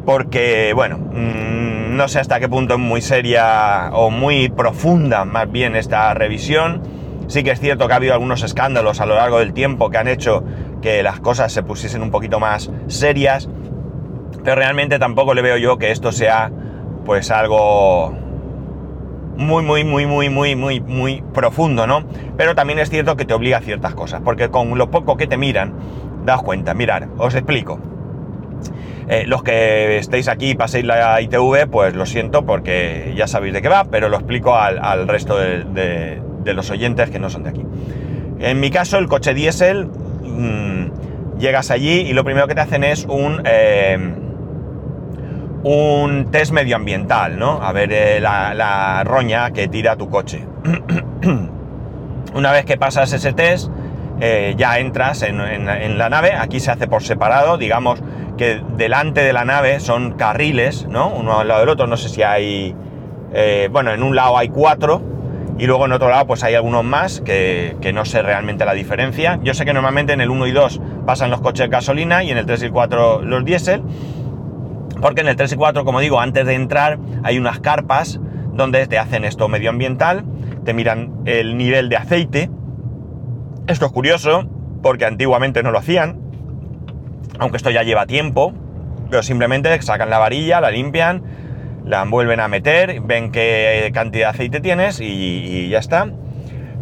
porque, 0.09 0.73
bueno, 0.73 0.97
mm, 0.97 1.95
no 1.95 2.07
sé 2.07 2.17
hasta 2.17 2.39
qué 2.39 2.49
punto 2.49 2.73
es 2.73 2.79
muy 2.79 2.99
seria 2.99 3.91
o 3.93 4.09
muy 4.09 4.49
profunda 4.49 5.23
más 5.23 5.51
bien 5.51 5.75
esta 5.75 6.11
revisión. 6.15 6.81
Sí 7.27 7.43
que 7.43 7.51
es 7.51 7.59
cierto 7.59 7.85
que 7.85 7.93
ha 7.93 7.97
habido 7.97 8.13
algunos 8.13 8.41
escándalos 8.41 9.01
a 9.01 9.05
lo 9.05 9.13
largo 9.13 9.37
del 9.37 9.53
tiempo 9.53 9.91
que 9.91 9.99
han 9.99 10.07
hecho 10.07 10.43
que 10.81 11.03
las 11.03 11.19
cosas 11.19 11.53
se 11.53 11.61
pusiesen 11.61 12.01
un 12.01 12.09
poquito 12.09 12.39
más 12.39 12.71
serias, 12.87 13.49
pero 14.43 14.55
realmente 14.55 14.97
tampoco 14.97 15.35
le 15.35 15.43
veo 15.43 15.57
yo 15.57 15.77
que 15.77 15.91
esto 15.91 16.11
sea 16.11 16.49
pues 17.05 17.29
algo 17.29 18.11
muy, 19.37 19.61
muy, 19.61 19.83
muy, 19.83 20.07
muy, 20.07 20.29
muy, 20.31 20.55
muy, 20.55 20.79
muy 20.81 21.21
profundo, 21.35 21.85
¿no? 21.85 22.03
Pero 22.35 22.55
también 22.55 22.79
es 22.79 22.89
cierto 22.89 23.15
que 23.15 23.25
te 23.25 23.35
obliga 23.35 23.59
a 23.59 23.61
ciertas 23.61 23.93
cosas, 23.93 24.21
porque 24.25 24.49
con 24.49 24.75
lo 24.75 24.89
poco 24.89 25.17
que 25.17 25.27
te 25.27 25.37
miran, 25.37 25.75
das 26.25 26.41
cuenta. 26.41 26.73
Mirar, 26.73 27.09
os 27.19 27.35
explico. 27.35 27.79
Eh, 29.09 29.25
los 29.25 29.41
que 29.41 29.97
estéis 29.97 30.27
aquí 30.27 30.51
y 30.51 30.55
paséis 30.55 30.85
la 30.85 31.19
ITV, 31.19 31.67
pues 31.67 31.95
lo 31.95 32.05
siento 32.05 32.45
porque 32.45 33.11
ya 33.17 33.27
sabéis 33.27 33.55
de 33.55 33.61
qué 33.63 33.67
va, 33.67 33.85
pero 33.85 34.07
lo 34.07 34.17
explico 34.17 34.55
al, 34.55 35.07
resto 35.07 35.35
de, 35.35 36.21
los 36.45 36.69
oyentes 36.69 37.09
que 37.09 37.17
no 37.17 37.31
son 37.31 37.43
de 37.43 37.49
aquí. 37.49 37.65
En 38.39 38.59
mi 38.59 38.69
caso, 38.69 38.99
el 38.99 39.07
coche 39.07 39.33
diésel, 39.33 39.87
mm, 39.87 41.39
llegas 41.39 41.71
allí 41.71 42.01
y 42.01 42.13
lo 42.13 42.23
primero 42.23 42.47
que 42.47 42.55
te 42.55 42.61
hacen 42.61 42.83
es 42.83 43.05
un... 43.05 43.41
Eh, 43.45 43.97
un 45.63 46.31
test 46.31 46.53
medioambiental, 46.53 47.37
¿no? 47.37 47.61
A 47.61 47.73
ver 47.73 47.91
eh, 47.91 48.19
la, 48.21 49.03
roña 49.05 49.51
que 49.51 49.67
tira 49.67 49.95
tu 49.97 50.09
coche. 50.09 50.45
Una 52.33 52.51
vez 52.51 52.65
que 52.65 52.77
pasas 52.77 53.11
ese 53.11 53.33
test, 53.33 53.69
eh, 54.21 54.53
ya 54.57 54.79
entras 54.79 55.21
en, 55.23 55.37
la 55.97 56.09
nave. 56.09 56.33
Aquí 56.33 56.59
se 56.59 56.71
hace 56.71 56.87
por 56.87 57.03
separado, 57.03 57.57
digamos 57.57 58.01
que 58.37 58.61
delante 58.77 59.21
de 59.21 59.33
la 59.33 59.43
nave 59.43 59.79
son 59.79 60.13
carriles, 60.13 60.87
¿no? 60.87 61.09
Uno 61.09 61.39
al 61.39 61.47
lado 61.47 61.61
del 61.61 61.69
otro. 61.69 61.87
No 61.87 61.97
sé 61.97 62.09
si 62.09 62.23
hay. 62.23 62.75
Eh, 63.33 63.69
bueno, 63.71 63.91
en 63.91 64.03
un 64.03 64.15
lado 64.15 64.37
hay 64.37 64.49
cuatro. 64.49 65.01
Y 65.57 65.67
luego 65.67 65.85
en 65.85 65.91
otro 65.91 66.09
lado, 66.09 66.25
pues 66.25 66.41
hay 66.45 66.55
algunos 66.55 66.85
más 66.85 67.19
que, 67.19 67.75
no 67.93 68.05
sé 68.05 68.21
realmente 68.21 68.63
la 68.63 68.73
diferencia. 68.73 69.39
Yo 69.43 69.53
sé 69.53 69.65
que 69.65 69.73
normalmente 69.73 70.13
en 70.13 70.21
el 70.21 70.29
1 70.29 70.47
y 70.47 70.51
2 70.53 70.81
pasan 71.05 71.29
los 71.31 71.41
coches 71.41 71.65
de 71.65 71.69
gasolina 71.69 72.23
y 72.23 72.31
en 72.31 72.37
el 72.37 72.45
3 72.45 72.63
y 72.63 72.69
4 72.69 73.23
los 73.23 73.43
diésel. 73.43 73.83
Porque 75.01 75.19
en 75.19 75.27
el 75.27 75.35
3 75.35 75.51
y 75.51 75.55
4, 75.57 75.83
como 75.83 75.99
digo, 75.99 76.21
antes 76.21 76.45
de 76.45 76.53
entrar 76.53 76.97
hay 77.23 77.37
unas 77.37 77.59
carpas 77.59 78.21
donde 78.53 78.87
te 78.87 78.97
hacen 78.97 79.25
esto 79.25 79.49
medioambiental, 79.49 80.23
te 80.63 80.73
miran 80.73 81.23
el 81.25 81.57
nivel 81.57 81.89
de 81.89 81.97
aceite. 81.97 82.49
Esto 83.69 83.85
es 83.85 83.91
curioso, 83.91 84.49
porque 84.81 85.05
antiguamente 85.05 85.61
no 85.61 85.69
lo 85.69 85.77
hacían, 85.77 86.19
aunque 87.37 87.57
esto 87.57 87.69
ya 87.69 87.83
lleva 87.83 88.07
tiempo, 88.07 88.51
pero 89.11 89.21
simplemente 89.21 89.79
sacan 89.83 90.09
la 90.09 90.17
varilla, 90.17 90.59
la 90.59 90.71
limpian, 90.71 91.21
la 91.85 92.03
vuelven 92.05 92.39
a 92.39 92.47
meter, 92.47 92.99
ven 93.01 93.31
qué 93.31 93.91
cantidad 93.93 94.29
de 94.29 94.31
aceite 94.31 94.59
tienes 94.59 94.99
y 94.99 95.69
ya 95.69 95.77
está. 95.77 96.11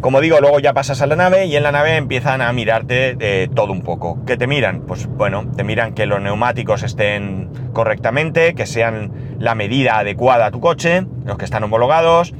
Como 0.00 0.22
digo, 0.22 0.40
luego 0.40 0.60
ya 0.60 0.72
pasas 0.72 1.02
a 1.02 1.06
la 1.06 1.14
nave 1.14 1.44
y 1.44 1.56
en 1.56 1.62
la 1.62 1.72
nave 1.72 1.96
empiezan 1.96 2.40
a 2.40 2.50
mirarte 2.54 3.50
todo 3.54 3.70
un 3.70 3.82
poco. 3.82 4.24
¿Qué 4.24 4.38
te 4.38 4.46
miran? 4.46 4.80
Pues 4.86 5.08
bueno, 5.08 5.44
te 5.54 5.64
miran 5.64 5.92
que 5.92 6.06
los 6.06 6.22
neumáticos 6.22 6.82
estén 6.84 7.50
correctamente, 7.74 8.54
que 8.54 8.64
sean 8.64 9.36
la 9.38 9.54
medida 9.54 9.98
adecuada 9.98 10.46
a 10.46 10.50
tu 10.50 10.60
coche, 10.60 11.04
los 11.26 11.36
que 11.36 11.44
están 11.44 11.64
homologados. 11.64 12.32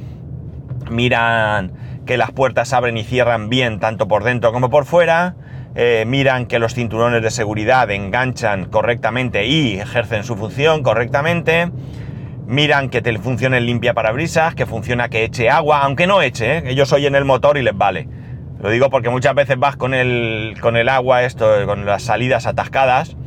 Miran 0.89 1.71
que 2.09 2.17
las 2.17 2.31
puertas 2.31 2.73
abren 2.73 2.97
y 2.97 3.03
cierran 3.03 3.49
bien 3.49 3.79
tanto 3.79 4.07
por 4.07 4.23
dentro 4.23 4.51
como 4.51 4.71
por 4.71 4.85
fuera. 4.85 5.35
Eh, 5.75 6.05
miran 6.07 6.47
que 6.47 6.57
los 6.57 6.73
cinturones 6.73 7.21
de 7.21 7.29
seguridad 7.29 7.91
enganchan 7.91 8.65
correctamente 8.65 9.45
y 9.45 9.79
ejercen 9.79 10.23
su 10.23 10.35
función 10.35 10.81
correctamente 10.81 11.69
miran 12.47 12.89
que 12.89 13.03
te 13.03 13.15
funcione 13.19 13.57
el 13.57 13.67
limpia 13.67 13.93
parabrisas, 13.93 14.55
que 14.55 14.65
funciona 14.65 15.09
que 15.09 15.23
eche 15.23 15.51
agua, 15.51 15.83
aunque 15.83 16.07
no 16.07 16.23
eche, 16.23 16.57
¿eh? 16.57 16.63
ellos 16.65 16.91
oyen 16.93 17.13
el 17.13 17.25
motor 17.25 17.59
y 17.59 17.61
les 17.61 17.77
vale. 17.77 18.07
Lo 18.59 18.71
digo 18.71 18.89
porque 18.89 19.11
muchas 19.11 19.35
veces 19.35 19.59
vas 19.59 19.75
con 19.75 19.93
el, 19.93 20.55
con 20.61 20.77
el 20.77 20.89
agua, 20.89 21.21
esto, 21.21 21.47
con 21.67 21.85
las 21.85 22.01
salidas 22.01 22.47
atascadas, 22.47 23.17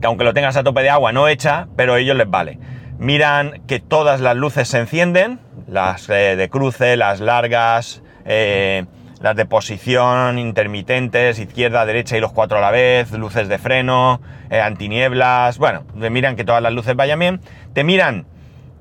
que 0.00 0.06
aunque 0.06 0.22
lo 0.22 0.32
tengas 0.32 0.56
a 0.56 0.62
tope 0.62 0.82
de 0.82 0.90
agua 0.90 1.10
no 1.10 1.26
echa, 1.26 1.66
pero 1.74 1.94
a 1.94 1.98
ellos 1.98 2.16
les 2.16 2.30
vale. 2.30 2.60
Miran 2.98 3.62
que 3.68 3.78
todas 3.78 4.20
las 4.20 4.36
luces 4.36 4.68
se 4.68 4.78
encienden, 4.78 5.38
las 5.68 6.08
eh, 6.08 6.34
de 6.36 6.48
cruce, 6.48 6.96
las 6.96 7.20
largas, 7.20 8.02
eh, 8.24 8.86
las 9.20 9.36
de 9.36 9.46
posición, 9.46 10.38
intermitentes, 10.38 11.38
izquierda, 11.38 11.86
derecha 11.86 12.16
y 12.16 12.20
los 12.20 12.32
cuatro 12.32 12.58
a 12.58 12.60
la 12.60 12.72
vez, 12.72 13.12
luces 13.12 13.48
de 13.48 13.58
freno, 13.58 14.20
eh, 14.50 14.60
antinieblas, 14.60 15.58
bueno, 15.58 15.84
miran 15.94 16.34
que 16.34 16.44
todas 16.44 16.60
las 16.62 16.72
luces 16.72 16.96
vayan 16.96 17.20
bien, 17.20 17.40
te 17.72 17.84
miran 17.84 18.26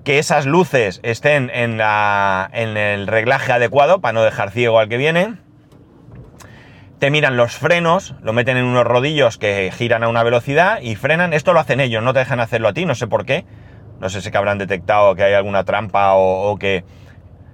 que 0.03 0.17
esas 0.17 0.47
luces 0.47 0.99
estén 1.03 1.51
en, 1.53 1.79
en 1.79 2.77
el 2.77 3.07
reglaje 3.07 3.51
adecuado 3.51 4.01
para 4.01 4.13
no 4.13 4.23
dejar 4.23 4.49
ciego 4.49 4.79
al 4.79 4.89
que 4.89 4.97
viene, 4.97 5.35
te 6.99 7.11
miran 7.11 7.37
los 7.37 7.53
frenos, 7.53 8.15
lo 8.23 8.33
meten 8.33 8.57
en 8.57 8.65
unos 8.65 8.85
rodillos 8.85 9.37
que 9.37 9.71
giran 9.75 10.03
a 10.03 10.07
una 10.07 10.23
velocidad 10.23 10.81
y 10.81 10.95
frenan. 10.95 11.33
Esto 11.33 11.53
lo 11.53 11.59
hacen 11.59 11.79
ellos, 11.79 12.01
no 12.01 12.13
te 12.13 12.19
dejan 12.19 12.39
hacerlo 12.39 12.69
a 12.69 12.73
ti, 12.73 12.85
no 12.85 12.95
sé 12.95 13.05
por 13.05 13.25
qué. 13.25 13.45
No 13.99 14.09
sé 14.09 14.21
si 14.21 14.35
habrán 14.35 14.57
detectado 14.57 15.15
que 15.15 15.23
hay 15.23 15.33
alguna 15.33 15.63
trampa 15.63 16.13
o, 16.13 16.51
o 16.51 16.57
que 16.57 16.83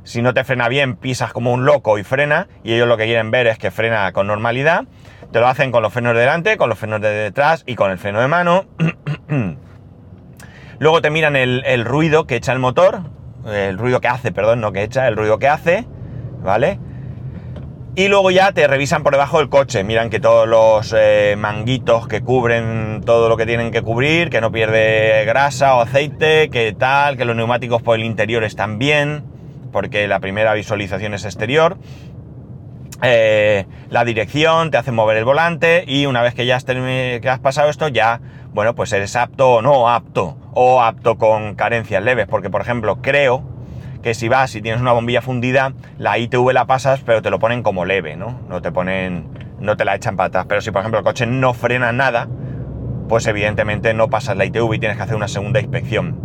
si 0.03 0.21
no 0.21 0.33
te 0.33 0.43
frena 0.43 0.67
bien 0.67 0.95
pisas 0.95 1.31
como 1.31 1.53
un 1.53 1.65
loco 1.65 1.97
y 1.97 2.03
frena 2.03 2.47
y 2.63 2.73
ellos 2.73 2.88
lo 2.88 2.97
que 2.97 3.05
quieren 3.05 3.31
ver 3.31 3.47
es 3.47 3.57
que 3.57 3.71
frena 3.71 4.12
con 4.12 4.27
normalidad. 4.27 4.85
Te 5.31 5.39
lo 5.39 5.47
hacen 5.47 5.71
con 5.71 5.81
los 5.81 5.91
frenos 5.91 6.13
de 6.13 6.19
delante, 6.19 6.57
con 6.57 6.69
los 6.69 6.77
frenos 6.77 7.01
de 7.01 7.09
detrás 7.09 7.63
y 7.65 7.75
con 7.75 7.89
el 7.89 7.97
freno 7.97 8.21
de 8.21 8.27
mano. 8.27 8.65
Luego 10.79 11.01
te 11.01 11.09
miran 11.09 11.35
el, 11.35 11.85
ruido 11.85 12.27
que 12.27 12.35
echa 12.35 12.51
el 12.51 12.59
motor, 12.59 13.01
el 13.47 13.77
ruido 13.77 14.01
que 14.01 14.09
hace, 14.09 14.31
perdón, 14.31 14.59
no 14.62 14.71
que 14.71 14.83
echa, 14.83 15.07
el 15.07 15.15
ruido 15.15 15.39
que 15.39 15.47
hace, 15.47 15.88
¿vale? 16.43 16.79
Y 17.95 18.07
luego 18.07 18.31
ya 18.31 18.51
te 18.53 18.65
revisan 18.65 19.03
por 19.03 19.13
debajo 19.13 19.38
del 19.38 19.50
coche, 19.50 19.83
miran 19.83 20.09
que 20.09 20.19
todos 20.19 20.47
los 20.47 20.95
eh, 20.97 21.35
manguitos 21.38 22.07
que 22.07 22.21
cubren 22.21 23.01
todo 23.05 23.29
lo 23.29 23.38
que 23.38 23.45
tienen 23.45 23.69
que 23.69 23.83
cubrir, 23.83 24.31
que 24.31 24.41
no 24.41 24.51
pierde 24.51 25.23
grasa 25.25 25.75
o 25.75 25.81
aceite, 25.81 26.50
que 26.50 26.73
tal, 26.73 27.17
que 27.17 27.25
los 27.25 27.35
neumáticos 27.35 27.83
por 27.83 28.00
el 28.00 28.03
interior 28.03 28.43
están 28.43 28.79
bien, 28.79 29.23
porque 29.71 30.07
la 30.07 30.19
primera 30.19 30.55
visualización 30.55 31.13
es 31.13 31.23
exterior. 31.23 31.77
Eh, 33.03 33.67
la 33.91 34.03
dirección, 34.05 34.71
te 34.71 34.77
hacen 34.77 34.95
mover 34.95 35.17
el 35.17 35.25
volante 35.25 35.83
y 35.85 36.07
una 36.07 36.23
vez 36.23 36.33
que 36.33 36.47
ya 36.47 36.55
has, 36.55 36.63
que 36.63 37.29
has 37.29 37.39
pasado 37.41 37.69
esto 37.69 37.89
ya, 37.89 38.21
bueno, 38.53 38.73
pues 38.73 38.91
eres 38.91 39.15
apto 39.15 39.55
o 39.55 39.62
no 39.62 39.88
apto, 39.88 40.35
o 40.55 40.81
apto 40.81 41.19
con 41.19 41.53
carencias 41.53 42.03
leves, 42.03 42.25
porque 42.25 42.50
por 42.50 42.62
ejemplo 42.62 43.03
creo 43.03 43.52
que 44.03 44.13
si 44.13 44.27
vas 44.27 44.53
y 44.53 44.62
tienes 44.62 44.81
una 44.81 44.91
bombilla 44.91 45.22
fundida, 45.22 45.74
la 45.98 46.19
ITV 46.19 46.51
la 46.51 46.65
pasas 46.65 47.00
pero 47.03 47.22
te 47.22 47.31
lo 47.31 47.39
ponen 47.39 47.63
como 47.63 47.86
leve, 47.86 48.15
¿no? 48.15 48.41
No 48.50 48.62
te 48.62 48.72
ponen, 48.72 49.29
no 49.60 49.77
te 49.77 49.86
la 49.86 49.95
echan 49.95 50.15
para 50.15 50.27
atrás, 50.27 50.45
pero 50.48 50.62
si 50.62 50.69
por 50.69 50.81
ejemplo 50.81 51.00
el 51.00 51.05
coche 51.05 51.25
no 51.25 51.53
frena 51.53 51.91
nada, 51.91 52.27
pues 53.07 53.25
evidentemente 53.25 53.93
no 53.93 54.10
pasas 54.10 54.38
la 54.38 54.45
ITV 54.45 54.74
y 54.75 54.79
tienes 54.79 54.98
que 54.98 55.03
hacer 55.03 55.15
una 55.15 55.27
segunda 55.27 55.60
inspección. 55.62 56.19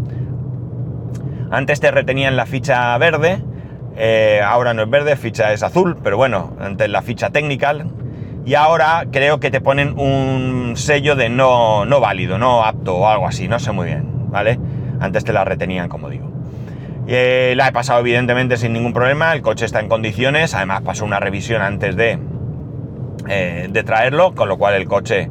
Antes 1.51 1.81
te 1.81 1.91
retenían 1.91 2.37
la 2.37 2.45
ficha 2.45 2.99
verde, 2.99 3.43
eh, 3.97 4.43
ahora 4.45 4.75
no 4.75 4.83
es 4.83 4.91
verde, 4.91 5.17
ficha 5.17 5.53
es 5.53 5.63
azul, 5.63 5.97
pero 6.03 6.17
bueno, 6.17 6.57
antes 6.61 6.91
la 6.91 7.01
ficha 7.01 7.31
técnica. 7.31 7.75
Y 8.45 8.55
ahora 8.55 9.07
creo 9.11 9.41
que 9.41 9.51
te 9.51 9.61
ponen 9.61 9.99
un 9.99 10.75
sello 10.77 11.17
de 11.17 11.29
no, 11.29 11.85
no 11.85 12.01
válido, 12.01 12.39
no 12.39 12.65
apto 12.65 12.97
o 12.97 13.09
algo 13.09 13.27
así, 13.27 13.47
no 13.49 13.59
sé 13.59 13.73
muy 13.73 13.87
bien, 13.87 14.31
¿vale? 14.31 14.59
Antes 15.01 15.25
te 15.25 15.33
la 15.33 15.45
retenían, 15.45 15.89
como 15.89 16.09
digo. 16.09 16.38
Eh, 17.11 17.55
la 17.57 17.69
he 17.69 17.73
pasado 17.73 18.01
evidentemente 18.01 18.59
sin 18.59 18.75
ningún 18.75 18.93
problema, 18.93 19.33
el 19.33 19.41
coche 19.41 19.65
está 19.65 19.81
en 19.81 19.89
condiciones, 19.89 20.55
además 20.55 20.83
pasó 20.83 21.07
una 21.07 21.19
revisión 21.19 21.63
antes 21.63 21.97
de, 21.97 22.19
eh, 23.29 23.69
de 23.71 23.83
traerlo, 23.83 24.35
con 24.35 24.49
lo 24.49 24.59
cual 24.59 24.75
el 24.75 24.87
coche 24.87 25.31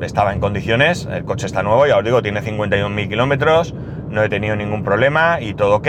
estaba 0.00 0.32
en 0.32 0.40
condiciones, 0.40 1.06
el 1.10 1.24
coche 1.24 1.46
está 1.46 1.62
nuevo, 1.62 1.86
ya 1.86 1.98
os 1.98 2.04
digo, 2.04 2.22
tiene 2.22 2.40
51.000 2.40 3.08
kilómetros, 3.08 3.74
no 4.08 4.22
he 4.22 4.28
tenido 4.28 4.56
ningún 4.56 4.82
problema 4.82 5.40
y 5.40 5.54
todo 5.54 5.76
ok. 5.76 5.88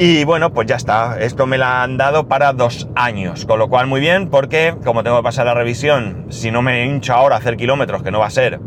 Y 0.00 0.24
bueno, 0.24 0.52
pues 0.52 0.68
ya 0.68 0.76
está. 0.76 1.18
Esto 1.18 1.46
me 1.46 1.58
la 1.58 1.82
han 1.82 1.96
dado 1.96 2.28
para 2.28 2.52
dos 2.52 2.88
años. 2.94 3.46
Con 3.46 3.58
lo 3.58 3.68
cual 3.68 3.88
muy 3.88 4.00
bien, 4.00 4.28
porque 4.28 4.76
como 4.84 5.02
tengo 5.02 5.16
que 5.16 5.24
pasar 5.24 5.46
la 5.46 5.54
revisión, 5.54 6.26
si 6.28 6.52
no 6.52 6.62
me 6.62 6.84
hincho 6.84 7.14
ahora 7.14 7.34
a 7.34 7.38
hacer 7.38 7.56
kilómetros, 7.56 8.04
que 8.04 8.12
no 8.12 8.20
va 8.20 8.26
a 8.26 8.30
ser, 8.30 8.60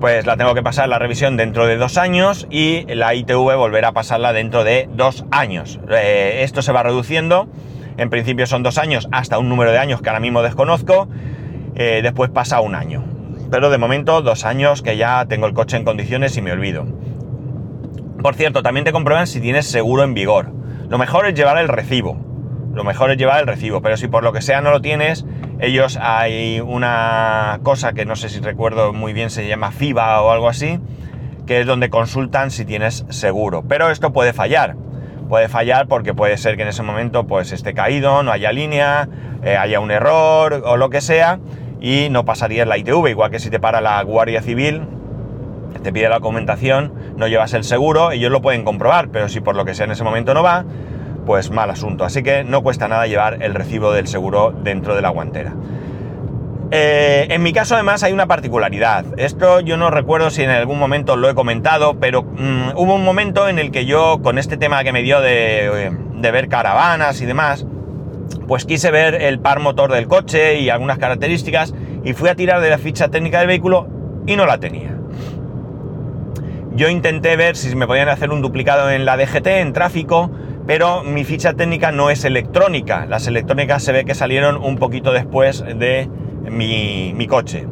pues 0.00 0.24
la 0.24 0.36
tengo 0.36 0.54
que 0.54 0.62
pasar 0.62 0.88
la 0.88 0.98
revisión 0.98 1.36
dentro 1.36 1.66
de 1.66 1.76
dos 1.76 1.98
años 1.98 2.46
y 2.50 2.86
la 2.94 3.14
ITV 3.14 3.56
volverá 3.56 3.88
a 3.88 3.92
pasarla 3.92 4.32
dentro 4.32 4.64
de 4.64 4.88
dos 4.92 5.26
años. 5.30 5.78
Eh, 5.90 6.40
esto 6.42 6.62
se 6.62 6.72
va 6.72 6.82
reduciendo. 6.82 7.48
En 7.98 8.08
principio 8.08 8.46
son 8.46 8.62
dos 8.62 8.78
años 8.78 9.08
hasta 9.12 9.38
un 9.38 9.50
número 9.50 9.72
de 9.72 9.78
años 9.78 10.00
que 10.00 10.08
ahora 10.08 10.20
mismo 10.20 10.42
desconozco. 10.42 11.06
Eh, 11.74 12.00
después 12.02 12.30
pasa 12.30 12.60
un 12.60 12.74
año. 12.74 13.04
Pero 13.50 13.68
de 13.68 13.76
momento 13.76 14.22
dos 14.22 14.46
años 14.46 14.80
que 14.80 14.96
ya 14.96 15.26
tengo 15.26 15.46
el 15.46 15.52
coche 15.52 15.76
en 15.76 15.84
condiciones 15.84 16.34
y 16.36 16.42
me 16.42 16.52
olvido. 16.52 16.86
Por 18.22 18.34
cierto, 18.34 18.62
también 18.62 18.84
te 18.84 18.92
comprueban 18.92 19.26
si 19.26 19.40
tienes 19.40 19.66
seguro 19.66 20.02
en 20.02 20.14
vigor. 20.14 20.50
Lo 20.88 20.96
mejor 20.96 21.26
es 21.26 21.34
llevar 21.34 21.58
el 21.58 21.68
recibo. 21.68 22.18
Lo 22.72 22.84
mejor 22.84 23.10
es 23.10 23.18
llevar 23.18 23.40
el 23.40 23.46
recibo, 23.46 23.82
pero 23.82 23.96
si 23.96 24.08
por 24.08 24.22
lo 24.22 24.32
que 24.32 24.40
sea 24.40 24.60
no 24.60 24.70
lo 24.70 24.80
tienes, 24.80 25.26
ellos 25.60 25.98
hay 26.00 26.60
una 26.60 27.60
cosa 27.62 27.92
que 27.92 28.06
no 28.06 28.16
sé 28.16 28.28
si 28.28 28.40
recuerdo 28.40 28.92
muy 28.92 29.12
bien, 29.12 29.30
se 29.30 29.46
llama 29.46 29.72
FIBA 29.72 30.22
o 30.22 30.30
algo 30.30 30.48
así, 30.48 30.80
que 31.46 31.60
es 31.60 31.66
donde 31.66 31.90
consultan 31.90 32.50
si 32.50 32.64
tienes 32.64 33.04
seguro. 33.10 33.62
Pero 33.68 33.90
esto 33.90 34.12
puede 34.12 34.32
fallar. 34.32 34.76
Puede 35.28 35.48
fallar 35.48 35.86
porque 35.86 36.14
puede 36.14 36.36
ser 36.38 36.56
que 36.56 36.62
en 36.62 36.68
ese 36.68 36.82
momento 36.82 37.26
pues 37.26 37.52
esté 37.52 37.74
caído, 37.74 38.22
no 38.22 38.32
haya 38.32 38.52
línea, 38.52 39.08
eh, 39.44 39.56
haya 39.56 39.78
un 39.80 39.90
error 39.90 40.62
o 40.64 40.76
lo 40.76 40.90
que 40.90 41.00
sea 41.00 41.38
y 41.80 42.08
no 42.10 42.24
pasaría 42.24 42.66
la 42.66 42.78
ITV, 42.78 43.08
igual 43.08 43.30
que 43.30 43.38
si 43.38 43.48
te 43.48 43.60
para 43.60 43.80
la 43.80 44.02
Guardia 44.02 44.42
Civil 44.42 44.82
te 45.82 45.92
pide 45.92 46.08
la 46.08 46.16
documentación, 46.16 46.92
no 47.16 47.28
llevas 47.28 47.54
el 47.54 47.64
seguro, 47.64 48.10
ellos 48.10 48.30
lo 48.30 48.42
pueden 48.42 48.64
comprobar, 48.64 49.08
pero 49.10 49.28
si 49.28 49.40
por 49.40 49.56
lo 49.56 49.64
que 49.64 49.74
sea 49.74 49.86
en 49.86 49.92
ese 49.92 50.04
momento 50.04 50.34
no 50.34 50.42
va, 50.42 50.64
pues 51.26 51.50
mal 51.50 51.70
asunto. 51.70 52.04
Así 52.04 52.22
que 52.22 52.44
no 52.44 52.62
cuesta 52.62 52.88
nada 52.88 53.06
llevar 53.06 53.42
el 53.42 53.54
recibo 53.54 53.92
del 53.92 54.06
seguro 54.06 54.52
dentro 54.52 54.94
de 54.94 55.02
la 55.02 55.10
guantera. 55.10 55.54
Eh, 56.72 57.26
en 57.30 57.42
mi 57.42 57.52
caso 57.52 57.74
además 57.74 58.02
hay 58.02 58.12
una 58.12 58.26
particularidad. 58.26 59.04
Esto 59.16 59.60
yo 59.60 59.76
no 59.76 59.90
recuerdo 59.90 60.30
si 60.30 60.42
en 60.42 60.50
algún 60.50 60.78
momento 60.78 61.16
lo 61.16 61.28
he 61.28 61.34
comentado, 61.34 61.98
pero 61.98 62.22
mm, 62.22 62.76
hubo 62.76 62.94
un 62.94 63.04
momento 63.04 63.48
en 63.48 63.58
el 63.58 63.72
que 63.72 63.86
yo 63.86 64.20
con 64.22 64.38
este 64.38 64.56
tema 64.56 64.84
que 64.84 64.92
me 64.92 65.02
dio 65.02 65.20
de, 65.20 65.90
de 66.14 66.30
ver 66.30 66.48
caravanas 66.48 67.20
y 67.20 67.26
demás, 67.26 67.66
pues 68.46 68.64
quise 68.64 68.92
ver 68.92 69.14
el 69.16 69.40
par 69.40 69.58
motor 69.58 69.90
del 69.90 70.06
coche 70.06 70.60
y 70.60 70.70
algunas 70.70 70.98
características 70.98 71.74
y 72.04 72.12
fui 72.12 72.28
a 72.28 72.36
tirar 72.36 72.60
de 72.60 72.70
la 72.70 72.78
ficha 72.78 73.08
técnica 73.08 73.38
del 73.38 73.48
vehículo 73.48 73.88
y 74.26 74.36
no 74.36 74.46
la 74.46 74.58
tenía. 74.58 74.96
Yo 76.72 76.88
intenté 76.88 77.36
ver 77.36 77.56
si 77.56 77.74
me 77.74 77.86
podían 77.86 78.08
hacer 78.08 78.30
un 78.30 78.42
duplicado 78.42 78.90
en 78.90 79.04
la 79.04 79.16
DGT, 79.16 79.46
en 79.46 79.72
tráfico, 79.72 80.30
pero 80.70 81.02
mi 81.02 81.24
ficha 81.24 81.54
técnica 81.54 81.90
no 81.90 82.10
es 82.10 82.24
electrónica. 82.24 83.04
Las 83.04 83.26
electrónicas 83.26 83.82
se 83.82 83.90
ve 83.90 84.04
que 84.04 84.14
salieron 84.14 84.56
un 84.56 84.76
poquito 84.76 85.12
después 85.12 85.64
de 85.64 86.08
mi, 86.48 87.12
mi 87.12 87.26
coche. 87.26 87.66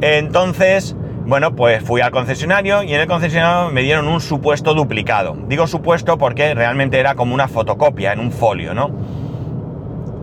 Entonces, 0.00 0.96
bueno, 1.26 1.54
pues 1.54 1.82
fui 1.82 2.00
al 2.00 2.10
concesionario 2.10 2.82
y 2.82 2.94
en 2.94 3.00
el 3.02 3.06
concesionario 3.06 3.70
me 3.72 3.82
dieron 3.82 4.08
un 4.08 4.22
supuesto 4.22 4.72
duplicado. 4.72 5.36
Digo 5.48 5.66
supuesto 5.66 6.16
porque 6.16 6.54
realmente 6.54 6.98
era 6.98 7.14
como 7.14 7.34
una 7.34 7.46
fotocopia 7.46 8.14
en 8.14 8.20
un 8.20 8.32
folio, 8.32 8.72
¿no? 8.72 8.90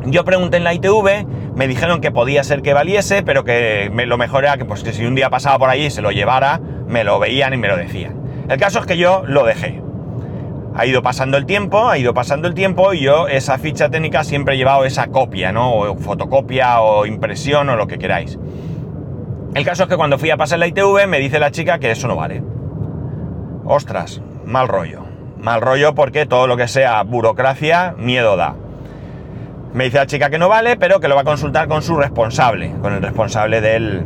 Yo 0.05 0.25
pregunté 0.25 0.57
en 0.57 0.63
la 0.63 0.73
ITV, 0.73 1.53
me 1.53 1.67
dijeron 1.67 2.01
que 2.01 2.09
podía 2.09 2.43
ser 2.43 2.63
que 2.63 2.73
valiese, 2.73 3.21
pero 3.21 3.43
que 3.43 3.91
lo 3.93 4.17
mejor 4.17 4.45
era 4.45 4.57
que, 4.57 4.65
pues, 4.65 4.81
que 4.81 4.91
si 4.91 5.05
un 5.05 5.13
día 5.13 5.29
pasaba 5.29 5.59
por 5.59 5.69
allí 5.69 5.91
se 5.91 6.01
lo 6.01 6.09
llevara, 6.09 6.59
me 6.87 7.03
lo 7.03 7.19
veían 7.19 7.53
y 7.53 7.57
me 7.57 7.67
lo 7.67 7.77
decían. 7.77 8.15
El 8.49 8.57
caso 8.57 8.79
es 8.79 8.87
que 8.87 8.97
yo 8.97 9.21
lo 9.27 9.45
dejé. 9.45 9.83
Ha 10.79 10.85
ido 10.85 11.03
pasando 11.03 11.35
el 11.35 11.45
tiempo, 11.45 11.89
ha 11.89 11.97
ido 11.97 12.13
pasando 12.13 12.47
el 12.47 12.53
tiempo 12.53 12.93
y 12.93 13.01
yo 13.01 13.27
esa 13.27 13.57
ficha 13.57 13.89
técnica 13.89 14.23
siempre 14.23 14.55
he 14.55 14.57
llevado 14.57 14.85
esa 14.85 15.07
copia, 15.07 15.51
¿no? 15.51 15.73
O 15.73 15.97
fotocopia 15.97 16.79
o 16.79 17.05
impresión 17.05 17.67
o 17.67 17.75
lo 17.75 17.85
que 17.85 17.99
queráis. 17.99 18.39
El 19.55 19.65
caso 19.65 19.83
es 19.83 19.89
que 19.89 19.97
cuando 19.97 20.17
fui 20.17 20.29
a 20.29 20.37
pasar 20.37 20.57
la 20.57 20.67
ITV 20.67 21.05
me 21.05 21.19
dice 21.19 21.37
la 21.37 21.51
chica 21.51 21.79
que 21.79 21.91
eso 21.91 22.07
no 22.07 22.15
vale. 22.15 22.41
Ostras, 23.65 24.21
mal 24.45 24.69
rollo. 24.69 25.01
Mal 25.37 25.59
rollo 25.59 25.95
porque 25.95 26.25
todo 26.25 26.47
lo 26.47 26.55
que 26.55 26.69
sea 26.69 27.03
burocracia, 27.03 27.93
miedo 27.97 28.37
da. 28.37 28.55
Me 29.73 29.83
dice 29.83 29.97
la 29.97 30.07
chica 30.07 30.29
que 30.29 30.39
no 30.39 30.47
vale, 30.47 30.77
pero 30.77 31.01
que 31.01 31.09
lo 31.09 31.15
va 31.15 31.21
a 31.23 31.25
consultar 31.25 31.67
con 31.67 31.81
su 31.81 31.97
responsable, 31.97 32.73
con 32.81 32.93
el 32.93 33.01
responsable 33.01 33.59
del, 33.59 34.05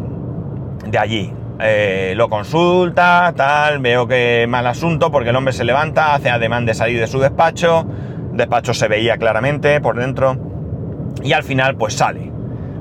de 0.87 0.97
allí. 0.97 1.33
Eh, 1.59 2.13
lo 2.15 2.29
consulta, 2.29 3.33
tal, 3.35 3.79
veo 3.79 4.07
que 4.07 4.45
mal 4.49 4.65
asunto 4.67 5.11
porque 5.11 5.29
el 5.29 5.35
hombre 5.35 5.53
se 5.53 5.63
levanta, 5.63 6.15
hace 6.15 6.29
ademán 6.29 6.65
de 6.65 6.73
salir 6.73 6.99
de 6.99 7.07
su 7.07 7.19
despacho, 7.19 7.85
despacho 8.33 8.73
se 8.73 8.87
veía 8.87 9.17
claramente 9.17 9.79
por 9.79 9.97
dentro 9.97 10.37
y 11.23 11.33
al 11.33 11.43
final 11.43 11.75
pues 11.75 11.93
sale. 11.93 12.31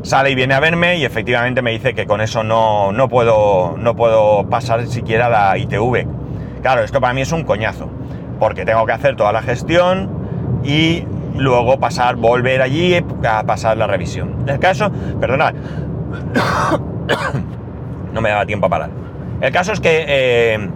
Sale 0.02 0.30
y 0.30 0.34
viene 0.34 0.54
a 0.54 0.60
verme 0.60 0.96
y 0.96 1.04
efectivamente 1.04 1.62
me 1.62 1.70
dice 1.70 1.94
que 1.94 2.06
con 2.06 2.20
eso 2.20 2.42
no, 2.42 2.90
no, 2.90 3.08
puedo, 3.08 3.76
no 3.78 3.94
puedo 3.94 4.48
pasar 4.48 4.84
siquiera 4.86 5.28
la 5.28 5.56
ITV. 5.56 6.06
Claro, 6.60 6.82
esto 6.82 7.00
para 7.00 7.14
mí 7.14 7.20
es 7.20 7.30
un 7.30 7.44
coñazo, 7.44 7.88
porque 8.40 8.64
tengo 8.64 8.84
que 8.84 8.92
hacer 8.92 9.14
toda 9.14 9.32
la 9.32 9.42
gestión 9.42 10.10
y 10.64 11.04
luego 11.36 11.78
pasar, 11.78 12.16
volver 12.16 12.62
allí 12.62 12.96
a 13.28 13.42
pasar 13.44 13.76
la 13.76 13.86
revisión. 13.86 14.44
El 14.46 14.58
caso, 14.58 14.90
perdonad, 15.20 15.54
no 18.12 18.20
me 18.20 18.30
daba 18.30 18.46
tiempo 18.46 18.66
a 18.66 18.70
parar. 18.70 18.90
El 19.40 19.52
caso 19.52 19.72
es 19.72 19.80
que, 19.80 20.04
eh, 20.06 20.68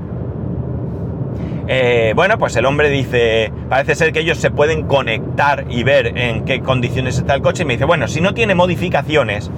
eh, 1.69 2.13
bueno, 2.17 2.39
pues 2.39 2.57
el 2.57 2.67
hombre 2.67 2.91
dice, 2.91 3.53
parece 3.69 3.95
ser 3.95 4.13
que 4.13 4.21
ellos 4.21 4.39
se 4.39 4.51
pueden 4.51 4.87
conectar 4.87 5.67
y 5.69 5.83
ver 5.83 6.19
en 6.19 6.45
qué 6.45 6.61
condiciones 6.61 7.19
está 7.19 7.35
el 7.35 7.43
coche. 7.43 7.63
Y 7.63 7.67
me 7.67 7.75
dice, 7.75 7.85
bueno, 7.85 8.09
si 8.09 8.21
no 8.21 8.35
tiene 8.35 8.55
modificaciones, 8.55 9.51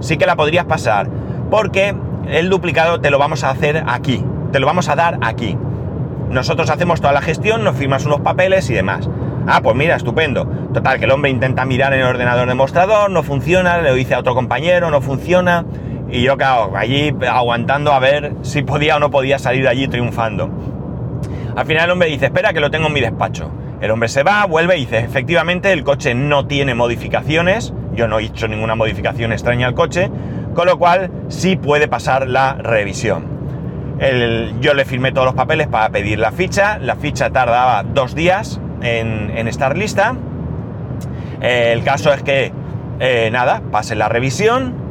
sí 0.00 0.16
que 0.16 0.26
la 0.26 0.36
podrías 0.36 0.64
pasar, 0.64 1.08
porque 1.50 1.94
el 2.28 2.48
duplicado 2.50 3.00
te 3.00 3.10
lo 3.10 3.18
vamos 3.18 3.44
a 3.44 3.50
hacer 3.50 3.84
aquí, 3.86 4.24
te 4.52 4.60
lo 4.60 4.66
vamos 4.66 4.88
a 4.88 4.96
dar 4.96 5.18
aquí. 5.22 5.58
Nosotros 6.30 6.70
hacemos 6.70 7.00
toda 7.00 7.12
la 7.12 7.20
gestión, 7.20 7.64
nos 7.64 7.76
firmas 7.76 8.06
unos 8.06 8.20
papeles 8.20 8.68
y 8.70 8.74
demás. 8.74 9.08
Ah, 9.46 9.60
pues 9.62 9.76
mira, 9.76 9.94
estupendo. 9.94 10.46
Total, 10.72 10.98
que 10.98 11.04
el 11.04 11.10
hombre 11.10 11.30
intenta 11.30 11.64
mirar 11.64 11.92
en 11.92 12.00
el 12.00 12.06
ordenador 12.06 12.48
de 12.48 12.54
mostrador, 12.54 13.10
no 13.10 13.22
funciona, 13.22 13.78
le 13.78 13.94
dice 13.94 14.14
a 14.14 14.18
otro 14.18 14.34
compañero, 14.34 14.90
no 14.90 15.00
funciona. 15.00 15.64
Y 16.10 16.22
yo, 16.22 16.36
claro, 16.36 16.72
allí 16.76 17.14
aguantando 17.28 17.92
a 17.92 17.98
ver 17.98 18.34
si 18.42 18.62
podía 18.62 18.96
o 18.96 19.00
no 19.00 19.10
podía 19.10 19.38
salir 19.38 19.62
de 19.62 19.68
allí 19.68 19.88
triunfando. 19.88 20.50
Al 21.56 21.66
final 21.66 21.84
el 21.84 21.90
hombre 21.92 22.08
dice, 22.08 22.26
espera 22.26 22.52
que 22.52 22.60
lo 22.60 22.70
tengo 22.70 22.88
en 22.88 22.92
mi 22.92 23.00
despacho. 23.00 23.50
El 23.80 23.90
hombre 23.90 24.08
se 24.08 24.22
va, 24.22 24.44
vuelve 24.46 24.76
y 24.76 24.80
dice, 24.80 24.98
efectivamente 24.98 25.72
el 25.72 25.84
coche 25.84 26.14
no 26.14 26.46
tiene 26.46 26.74
modificaciones, 26.74 27.72
yo 27.94 28.08
no 28.08 28.18
he 28.18 28.24
hecho 28.24 28.48
ninguna 28.48 28.74
modificación 28.74 29.32
extraña 29.32 29.66
al 29.66 29.74
coche, 29.74 30.10
con 30.54 30.66
lo 30.66 30.78
cual 30.78 31.10
sí 31.28 31.56
puede 31.56 31.88
pasar 31.88 32.28
la 32.28 32.54
revisión. 32.54 33.26
yo 34.60 34.74
le 34.74 34.84
firmé 34.84 35.12
todos 35.12 35.26
los 35.26 35.34
papeles 35.34 35.68
para 35.68 35.90
pedir 35.90 36.18
la 36.18 36.32
ficha, 36.32 36.78
la 36.78 36.96
ficha 36.96 37.30
tardaba 37.30 37.82
dos 37.82 38.14
días 38.14 38.60
en, 38.82 39.46
estar 39.48 39.76
lista. 39.76 40.16
el 41.40 41.82
caso 41.84 42.12
es 42.12 42.22
que, 42.22 42.52
eh, 43.00 43.28
nada, 43.32 43.62
pase 43.70 43.94
la 43.94 44.08
revisión, 44.08 44.83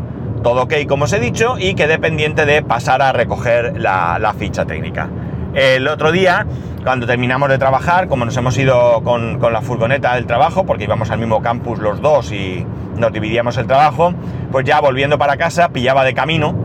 todo 0.43 0.63
ok 0.63 0.73
como 0.87 1.05
os 1.05 1.13
he 1.13 1.19
dicho, 1.19 1.57
y 1.57 1.73
quedé 1.73 1.97
pendiente 1.97 2.45
de 2.45 2.61
pasar 2.61 3.01
a 3.01 3.11
recoger 3.11 3.79
la 3.79 4.35
ficha 4.37 4.65
técnica. 4.65 5.09
El 5.53 5.87
otro 5.87 6.11
día, 6.11 6.47
cuando 6.83 7.05
terminamos 7.05 7.47
de 7.47 7.59
trabajar, 7.59 8.07
como 8.07 8.25
nos 8.25 8.35
hemos 8.35 8.57
ido 8.57 9.03
con, 9.03 9.39
la 9.39 9.61
furgoneta 9.61 10.15
del 10.15 10.25
trabajo, 10.25 10.65
porque 10.65 10.85
íbamos 10.85 11.11
al 11.11 11.19
mismo 11.19 11.43
campus 11.43 11.77
los 11.77 12.01
dos 12.01 12.31
y 12.31 12.65
nos 12.97 13.13
dividíamos 13.13 13.57
el 13.57 13.67
trabajo, 13.67 14.15
pues 14.51 14.65
ya 14.65 14.81
volviendo 14.81 15.19
para 15.19 15.37
casa 15.37 15.69
pillaba 15.69 16.03
de 16.05 16.15
camino 16.15 16.55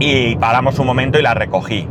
y 0.00 0.34
paramos 0.36 0.80
un 0.80 0.86
momento 0.86 1.20
y 1.20 1.22
la 1.22 1.34
recogí. 1.34 1.86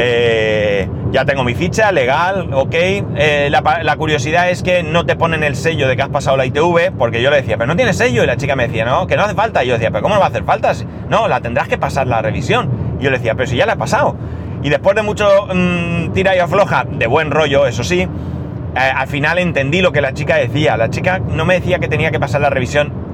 Eh, 0.00 0.88
ya 1.10 1.24
tengo 1.24 1.42
mi 1.42 1.54
ficha, 1.54 1.90
legal, 1.90 2.50
ok. 2.54 2.72
Eh, 2.72 3.48
la, 3.50 3.96
curiosidad 3.96 4.48
es 4.48 4.62
que 4.62 4.84
no 4.84 5.04
te 5.04 5.16
ponen 5.16 5.42
el 5.42 5.56
sello 5.56 5.88
de 5.88 5.96
que 5.96 6.02
has 6.02 6.08
pasado 6.08 6.36
la 6.36 6.46
ITV, 6.46 6.92
porque 6.96 7.20
yo 7.20 7.30
le 7.30 7.38
decía, 7.38 7.56
pero 7.56 7.66
no 7.66 7.74
tiene 7.74 7.92
sello, 7.92 8.22
y 8.22 8.26
la 8.26 8.36
chica 8.36 8.54
me 8.54 8.68
decía, 8.68 8.84
no, 8.84 9.08
que 9.08 9.16
no 9.16 9.24
hace 9.24 9.34
falta. 9.34 9.64
Y 9.64 9.66
yo 9.66 9.74
decía, 9.74 9.90
pero 9.90 10.02
¿cómo 10.02 10.14
no 10.14 10.20
va 10.20 10.26
a 10.26 10.28
hacer 10.28 10.44
falta? 10.44 10.72
No, 11.08 11.26
la 11.26 11.40
tendrás 11.40 11.66
que 11.66 11.78
pasar 11.78 12.06
la 12.06 12.22
revisión. 12.22 12.70
Y 13.00 13.04
yo 13.04 13.10
le 13.10 13.18
decía, 13.18 13.34
pero 13.34 13.48
si 13.48 13.56
ya 13.56 13.66
la 13.66 13.72
he 13.72 13.76
pasado. 13.76 14.14
Y 14.62 14.68
después 14.68 14.94
de 14.94 15.02
mucho 15.02 15.48
mm, 15.52 16.12
tira 16.12 16.36
y 16.36 16.38
afloja, 16.38 16.84
de 16.88 17.06
buen 17.08 17.32
rollo, 17.32 17.66
eso 17.66 17.82
sí, 17.82 18.02
eh, 18.02 18.78
al 18.78 19.08
final 19.08 19.38
entendí 19.38 19.80
lo 19.80 19.90
que 19.90 20.00
la 20.00 20.14
chica 20.14 20.36
decía. 20.36 20.76
La 20.76 20.90
chica 20.90 21.18
no 21.18 21.44
me 21.44 21.54
decía 21.54 21.80
que 21.80 21.88
tenía 21.88 22.12
que 22.12 22.20
pasar 22.20 22.40
la 22.40 22.50
revisión 22.50 23.07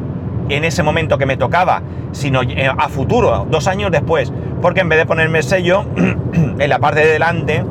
en 0.48 0.64
ese 0.64 0.82
momento 0.82 1.18
que 1.18 1.26
me 1.26 1.36
tocaba, 1.36 1.82
sino 2.12 2.42
eh, 2.42 2.68
a 2.68 2.88
futuro, 2.88 3.46
dos 3.50 3.66
años 3.66 3.90
después, 3.90 4.32
porque 4.60 4.80
en 4.80 4.88
vez 4.88 4.98
de 4.98 5.06
ponerme 5.06 5.38
el 5.38 5.44
sello, 5.44 5.84
en 5.96 6.68
la 6.68 6.78
parte 6.78 7.00
de 7.00 7.12
delante 7.12 7.64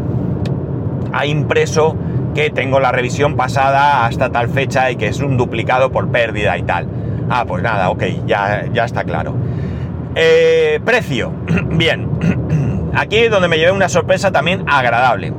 ha 1.12 1.26
impreso 1.26 1.96
que 2.34 2.50
tengo 2.50 2.80
la 2.80 2.92
revisión 2.92 3.36
pasada 3.36 4.06
hasta 4.06 4.30
tal 4.30 4.50
fecha 4.50 4.90
y 4.92 4.96
que 4.96 5.08
es 5.08 5.20
un 5.20 5.38
duplicado 5.38 5.92
por 5.92 6.10
pérdida 6.10 6.58
y 6.58 6.64
tal. 6.64 6.88
Ah, 7.30 7.46
pues 7.48 7.64
nada, 7.64 7.90
ok, 7.90 8.04
ya, 8.26 8.66
ya 8.74 8.86
está 8.86 9.04
claro. 9.04 9.36
Eh, 10.16 10.80
precio. 10.84 11.32
Bien. 11.72 12.10
Aquí 12.96 13.18
es 13.18 13.32
donde 13.32 13.48
me 13.48 13.58
llevé 13.58 13.72
una 13.72 13.90
sorpresa 13.90 14.32
también 14.32 14.64
agradable. 14.68 15.34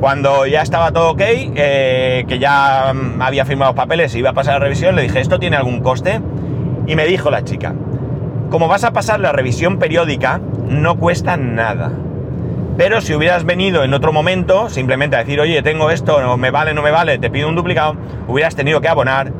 Cuando 0.00 0.46
ya 0.46 0.62
estaba 0.62 0.92
todo 0.92 1.10
ok, 1.10 1.20
eh, 1.20 2.24
que 2.26 2.38
ya 2.38 2.90
había 3.20 3.44
firmado 3.44 3.72
los 3.72 3.76
papeles 3.76 4.14
y 4.14 4.18
iba 4.18 4.30
a 4.30 4.32
pasar 4.32 4.54
la 4.54 4.60
revisión, 4.60 4.96
le 4.96 5.02
dije, 5.02 5.20
¿esto 5.20 5.38
tiene 5.38 5.56
algún 5.56 5.80
coste? 5.80 6.20
Y 6.90 6.96
me 6.96 7.06
dijo 7.06 7.30
la 7.30 7.44
chica, 7.44 7.72
como 8.50 8.66
vas 8.66 8.82
a 8.82 8.92
pasar 8.92 9.20
la 9.20 9.30
revisión 9.30 9.78
periódica, 9.78 10.40
no 10.68 10.96
cuesta 10.96 11.36
nada. 11.36 11.92
Pero 12.76 13.00
si 13.00 13.14
hubieras 13.14 13.44
venido 13.44 13.84
en 13.84 13.94
otro 13.94 14.12
momento, 14.12 14.68
simplemente 14.68 15.14
a 15.14 15.20
decir, 15.20 15.38
oye, 15.38 15.62
tengo 15.62 15.92
esto, 15.92 16.20
no 16.20 16.36
me 16.36 16.50
vale, 16.50 16.74
no 16.74 16.82
me 16.82 16.90
vale, 16.90 17.18
te 17.18 17.30
pido 17.30 17.48
un 17.48 17.54
duplicado, 17.54 17.94
hubieras 18.26 18.56
tenido 18.56 18.80
que 18.80 18.88
abonar 18.88 19.32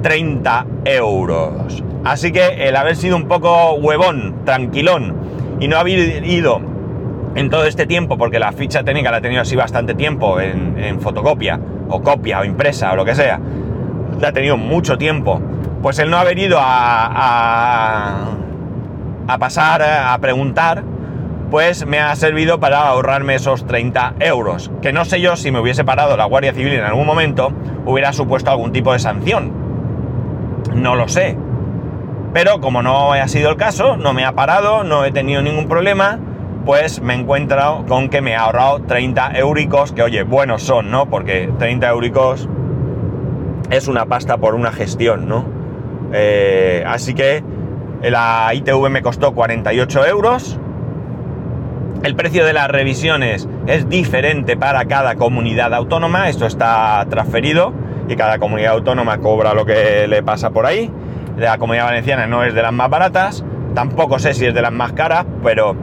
30 0.00 0.66
euros. 0.86 1.84
Así 2.04 2.32
que 2.32 2.66
el 2.66 2.74
haber 2.74 2.96
sido 2.96 3.18
un 3.18 3.28
poco 3.28 3.74
huevón, 3.74 4.36
tranquilón, 4.46 5.14
y 5.60 5.68
no 5.68 5.76
haber 5.76 6.24
ido 6.24 6.62
en 7.34 7.50
todo 7.50 7.66
este 7.66 7.84
tiempo, 7.84 8.16
porque 8.16 8.38
la 8.38 8.52
ficha 8.52 8.82
técnica 8.82 9.10
la 9.10 9.18
he 9.18 9.20
tenido 9.20 9.42
así 9.42 9.56
bastante 9.56 9.92
tiempo 9.94 10.40
en, 10.40 11.02
fotocopia, 11.02 11.60
o 11.90 12.00
copia, 12.00 12.40
o 12.40 12.46
impresa, 12.46 12.92
o 12.92 12.96
lo 12.96 13.04
que 13.04 13.14
sea, 13.14 13.38
la 14.22 14.28
ha 14.28 14.32
tenido 14.32 14.56
mucho 14.56 14.96
tiempo, 14.96 15.42
pues 15.84 15.98
el 15.98 16.08
no 16.08 16.16
haber 16.16 16.38
ido 16.38 16.56
a, 16.58 18.24
a, 19.28 19.38
pasar, 19.38 19.82
a 19.82 20.16
preguntar, 20.16 20.82
pues 21.50 21.84
me 21.84 21.98
ha 22.00 22.16
servido 22.16 22.58
para 22.58 22.88
ahorrarme 22.88 23.34
esos 23.34 23.66
30 23.66 24.14
euros, 24.20 24.70
que 24.80 24.94
no 24.94 25.04
sé 25.04 25.20
yo 25.20 25.36
si 25.36 25.50
me 25.52 25.60
hubiese 25.60 25.84
parado 25.84 26.16
la 26.16 26.24
Guardia 26.24 26.54
Civil 26.54 26.72
en 26.72 26.84
algún 26.84 27.04
momento, 27.06 27.52
hubiera 27.84 28.14
supuesto 28.14 28.50
algún 28.50 28.72
tipo 28.72 28.94
de 28.94 28.98
sanción. 28.98 29.52
No 30.74 30.96
lo 30.96 31.06
sé. 31.06 31.36
Pero 32.32 32.62
como 32.62 32.80
no 32.80 33.12
ha 33.12 33.28
sido 33.28 33.50
el 33.50 33.56
caso, 33.56 33.98
no 33.98 34.14
me 34.14 34.24
ha 34.24 34.32
parado, 34.32 34.84
no 34.84 35.04
he 35.04 35.12
tenido 35.12 35.42
ningún 35.42 35.68
problema, 35.68 36.18
pues 36.64 37.02
me 37.02 37.12
encuentro 37.12 37.84
con 37.86 38.08
que 38.08 38.22
me 38.22 38.34
ha 38.34 38.44
ahorrado 38.44 38.80
30 38.80 39.32
euricos, 39.36 39.92
que 39.92 40.02
oye, 40.02 40.22
buenos 40.22 40.62
son, 40.62 40.90
¿no? 40.90 41.10
Porque 41.10 41.52
30 41.58 41.86
euricos 41.90 42.48
es 43.68 43.86
una 43.86 44.06
pasta 44.06 44.38
por 44.38 44.54
una 44.54 44.72
gestión, 44.72 45.28
¿no? 45.28 45.53
Eh, 46.14 46.84
así 46.86 47.12
que 47.12 47.42
la 48.02 48.50
ITV 48.54 48.88
me 48.88 49.02
costó 49.02 49.34
48 49.34 50.06
euros. 50.06 50.58
El 52.02 52.14
precio 52.14 52.44
de 52.44 52.52
las 52.52 52.68
revisiones 52.68 53.48
es 53.66 53.88
diferente 53.88 54.56
para 54.56 54.84
cada 54.84 55.16
comunidad 55.16 55.72
autónoma, 55.74 56.28
esto 56.28 56.46
está 56.46 57.04
transferido 57.08 57.72
y 58.08 58.14
cada 58.14 58.38
comunidad 58.38 58.74
autónoma 58.74 59.18
cobra 59.18 59.54
lo 59.54 59.64
que 59.64 60.06
le 60.06 60.22
pasa 60.22 60.50
por 60.50 60.66
ahí. 60.66 60.90
La 61.38 61.58
comunidad 61.58 61.86
valenciana 61.86 62.26
no 62.26 62.44
es 62.44 62.54
de 62.54 62.62
las 62.62 62.72
más 62.72 62.90
baratas, 62.90 63.44
tampoco 63.74 64.18
sé 64.18 64.34
si 64.34 64.46
es 64.46 64.54
de 64.54 64.62
las 64.62 64.72
más 64.72 64.92
caras, 64.92 65.24
pero 65.42 65.74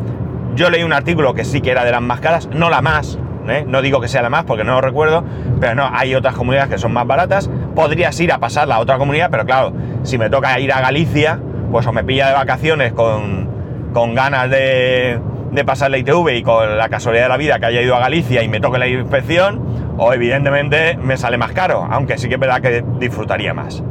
yo 0.56 0.70
leí 0.70 0.84
un 0.84 0.94
artículo 0.94 1.34
que 1.34 1.44
sí 1.44 1.60
que 1.60 1.72
era 1.72 1.84
de 1.84 1.92
las 1.92 2.02
más 2.02 2.20
caras, 2.20 2.48
no 2.54 2.70
la 2.70 2.82
más, 2.82 3.18
¿eh? 3.48 3.66
no 3.68 3.82
digo 3.82 4.00
que 4.00 4.08
sea 4.08 4.22
la 4.22 4.30
más 4.30 4.46
porque 4.46 4.64
no 4.64 4.74
lo 4.74 4.82
recuerdo, 4.82 5.24
pero 5.60 5.76
no, 5.76 5.90
hay 5.92 6.16
otras 6.16 6.36
comunidades 6.36 6.70
que 6.70 6.78
son 6.78 6.94
más 6.94 7.08
baratas. 7.08 7.50
Podrías 7.76 8.20
ir 8.20 8.32
a 8.32 8.40
pasarla 8.40 8.76
a 8.76 8.80
otra 8.80 8.98
comunidad, 8.98 9.30
pero 9.32 9.46
claro, 9.46 9.74
si 10.04 10.18
me 10.18 10.30
toca 10.30 10.60
ir 10.60 10.72
a 10.74 10.82
Galicia, 10.82 11.40
pues 11.72 11.88
o 11.88 11.92
me 11.92 12.04
pilla 12.04 12.28
de 12.28 12.34
vacaciones 12.34 12.94
con, 12.94 13.50
con 13.94 14.14
ganas 14.16 14.50
de, 14.50 15.20
de 15.52 15.66
pasar 15.66 15.92
la 15.92 15.98
ITV 15.98 16.30
y 16.38 16.44
con 16.44 16.78
la 16.78 16.90
casualidad 16.90 17.24
de 17.24 17.30
la 17.30 17.38
vida 17.38 17.60
que 17.60 17.66
haya 17.68 17.82
ido 17.82 17.96
a 17.96 18.00
Galicia 18.00 18.44
y 18.44 18.48
me 18.48 18.60
toque 18.60 18.78
la 18.78 18.88
inspección, 18.88 19.96
o 19.98 20.14
evidentemente 20.14 20.98
me 20.98 21.18
sale 21.18 21.38
más 21.38 21.52
caro, 21.52 21.88
aunque 21.90 22.18
sí 22.18 22.28
que 22.28 22.36
es 22.36 22.40
verdad 22.40 22.62
que 22.62 22.84
disfrutaría 23.00 23.54
más. 23.54 23.84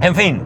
En 0.00 0.14
fin, 0.14 0.42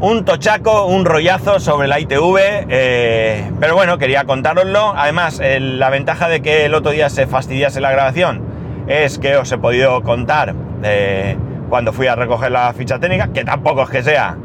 un 0.00 0.24
tochaco, 0.24 0.86
un 0.86 1.04
rollazo 1.04 1.58
sobre 1.58 1.88
la 1.88 1.98
ITV, 1.98 2.66
eh, 2.68 3.50
pero 3.58 3.74
bueno, 3.74 3.98
quería 3.98 4.24
contároslo. 4.24 4.94
Además, 4.96 5.42
la 5.42 5.90
ventaja 5.90 6.28
de 6.28 6.40
que 6.40 6.66
el 6.66 6.74
otro 6.74 6.92
día 6.92 7.10
se 7.10 7.26
fastidiase 7.26 7.80
la 7.80 7.90
grabación 7.90 8.42
es 8.86 9.18
que 9.18 9.36
os 9.36 9.50
he 9.50 9.58
podido 9.58 10.00
contar 10.02 10.54
eh, 10.84 11.36
cuando 11.68 11.92
fui 11.92 12.06
a 12.06 12.14
recoger 12.14 12.50
la 12.50 12.72
ficha 12.72 12.98
técnica, 12.98 13.28
que 13.32 13.44
tampoco 13.44 13.82
es 13.82 13.90
que 13.90 14.02
sea 14.02 14.36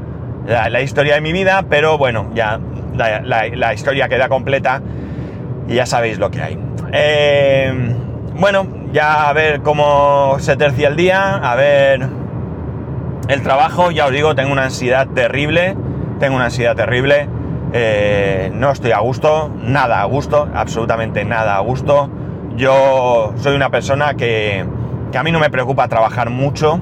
la, 0.46 0.82
historia 0.82 1.16
de 1.16 1.22
mi 1.22 1.32
vida, 1.32 1.66
pero 1.70 1.98
bueno, 1.98 2.30
ya 2.34 2.60
la, 2.96 3.74
historia 3.74 4.10
queda 4.10 4.30
completa 4.30 4.82
y 5.68 5.76
ya 5.76 5.86
sabéis 5.86 6.20
lo 6.20 6.30
que 6.32 6.42
hay. 6.42 6.60
Eh, 6.92 7.96
bueno, 8.36 8.68
ya 8.92 9.30
a 9.30 9.34
ver 9.34 9.62
cómo 9.62 10.38
se 10.40 10.56
tercia 10.56 10.88
el 10.90 10.96
día, 10.96 11.36
a 11.36 11.56
ver 11.56 12.08
el 13.28 13.42
trabajo, 13.42 13.92
ya 13.92 14.06
os 14.06 14.12
digo, 14.12 14.36
tengo 14.36 14.52
una 14.52 14.64
ansiedad 14.64 15.08
terrible, 15.08 15.76
tengo 16.20 16.36
una 16.36 16.46
ansiedad 16.46 16.76
terrible, 16.76 17.28
eh, 17.72 18.52
no 18.54 18.72
estoy 18.72 18.92
a 18.92 19.00
gusto, 19.00 19.52
nada 19.62 20.02
a 20.02 20.06
gusto, 20.06 20.48
absolutamente 20.54 21.24
nada 21.26 21.56
a 21.56 21.60
gusto. 21.60 22.10
Yo 22.56 23.34
soy 23.38 23.56
una 23.56 23.72
persona 23.72 24.14
que, 24.14 24.64
que 25.12 25.18
a 25.18 25.24
mí 25.24 25.32
no 25.32 25.40
me 25.40 25.50
preocupa 25.50 25.88
trabajar 25.88 26.30
mucho. 26.30 26.80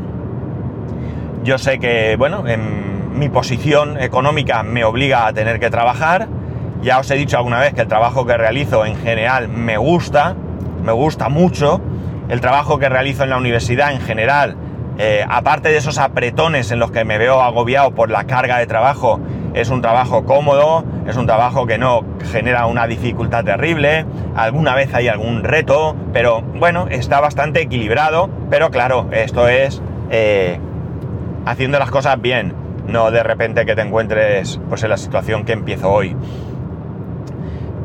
Yo 1.44 1.58
sé 1.58 1.80
que, 1.80 2.16
bueno, 2.18 2.48
en 2.48 3.18
mi 3.18 3.30
posición 3.30 4.00
económica 4.00 4.64
me 4.64 4.84
obliga 4.84 5.28
a 5.28 5.34
tener 5.34 5.60
que 5.60 5.70
trabajar. 5.70 6.28
Ya 6.82 7.00
os 7.00 7.10
he 7.12 7.16
dicho 7.16 7.38
alguna 7.38 7.60
vez 7.60 7.74
que 7.74 7.82
el 7.82 7.88
trabajo 7.88 8.26
que 8.26 8.38
realizo 8.38 8.86
en 8.86 8.96
general 8.96 9.48
me 9.48 9.78
gusta, 9.78 10.36
me 10.84 10.92
gusta 10.92 11.30
mucho. 11.30 11.82
El 12.30 12.42
trabajo 12.42 12.80
que 12.80 12.90
realizo 12.90 13.24
en 13.24 13.32
la 13.32 13.38
universidad 13.38 13.92
en 13.92 14.02
general 14.02 14.56
eh, 14.98 15.26
aparte 15.28 15.70
de 15.70 15.78
esos 15.78 15.98
apretones 15.98 16.70
en 16.72 16.80
los 16.80 16.92
que 16.92 17.06
me 17.06 17.18
veo 17.18 17.42
agobiado 17.42 17.92
por 17.92 18.12
la 18.12 18.26
carga 18.26 18.58
de 18.58 18.68
trabajo, 18.68 19.20
es 19.54 19.70
un 19.70 19.82
trabajo 19.82 20.26
cómodo, 20.26 20.84
es 21.08 21.16
un 21.16 21.26
trabajo 21.26 21.66
que 21.66 21.78
no 21.78 22.02
genera 22.32 22.66
una 22.68 22.88
dificultad 22.88 23.44
terrible, 23.44 24.06
alguna 24.36 24.76
vez 24.76 24.94
hay 24.94 25.08
algún 25.08 25.44
reto, 25.44 25.96
pero 26.14 26.42
bueno, 26.42 26.88
está 26.90 27.20
bastante 27.20 27.62
equilibrado, 27.62 28.30
pero 28.50 28.70
claro, 28.70 29.08
esto 29.12 29.48
es 29.48 29.82
eh, 30.12 30.60
haciendo 31.46 31.80
las 31.80 31.92
cosas 31.92 32.22
bien, 32.22 32.54
no 32.88 33.12
de 33.12 33.24
repente 33.24 33.66
que 33.66 33.76
te 33.76 33.82
encuentres 33.82 34.60
pues 34.70 34.84
en 34.84 34.90
la 34.90 34.98
situación 34.98 35.46
que 35.46 35.54
empiezo 35.54 35.92
hoy. 35.92 36.16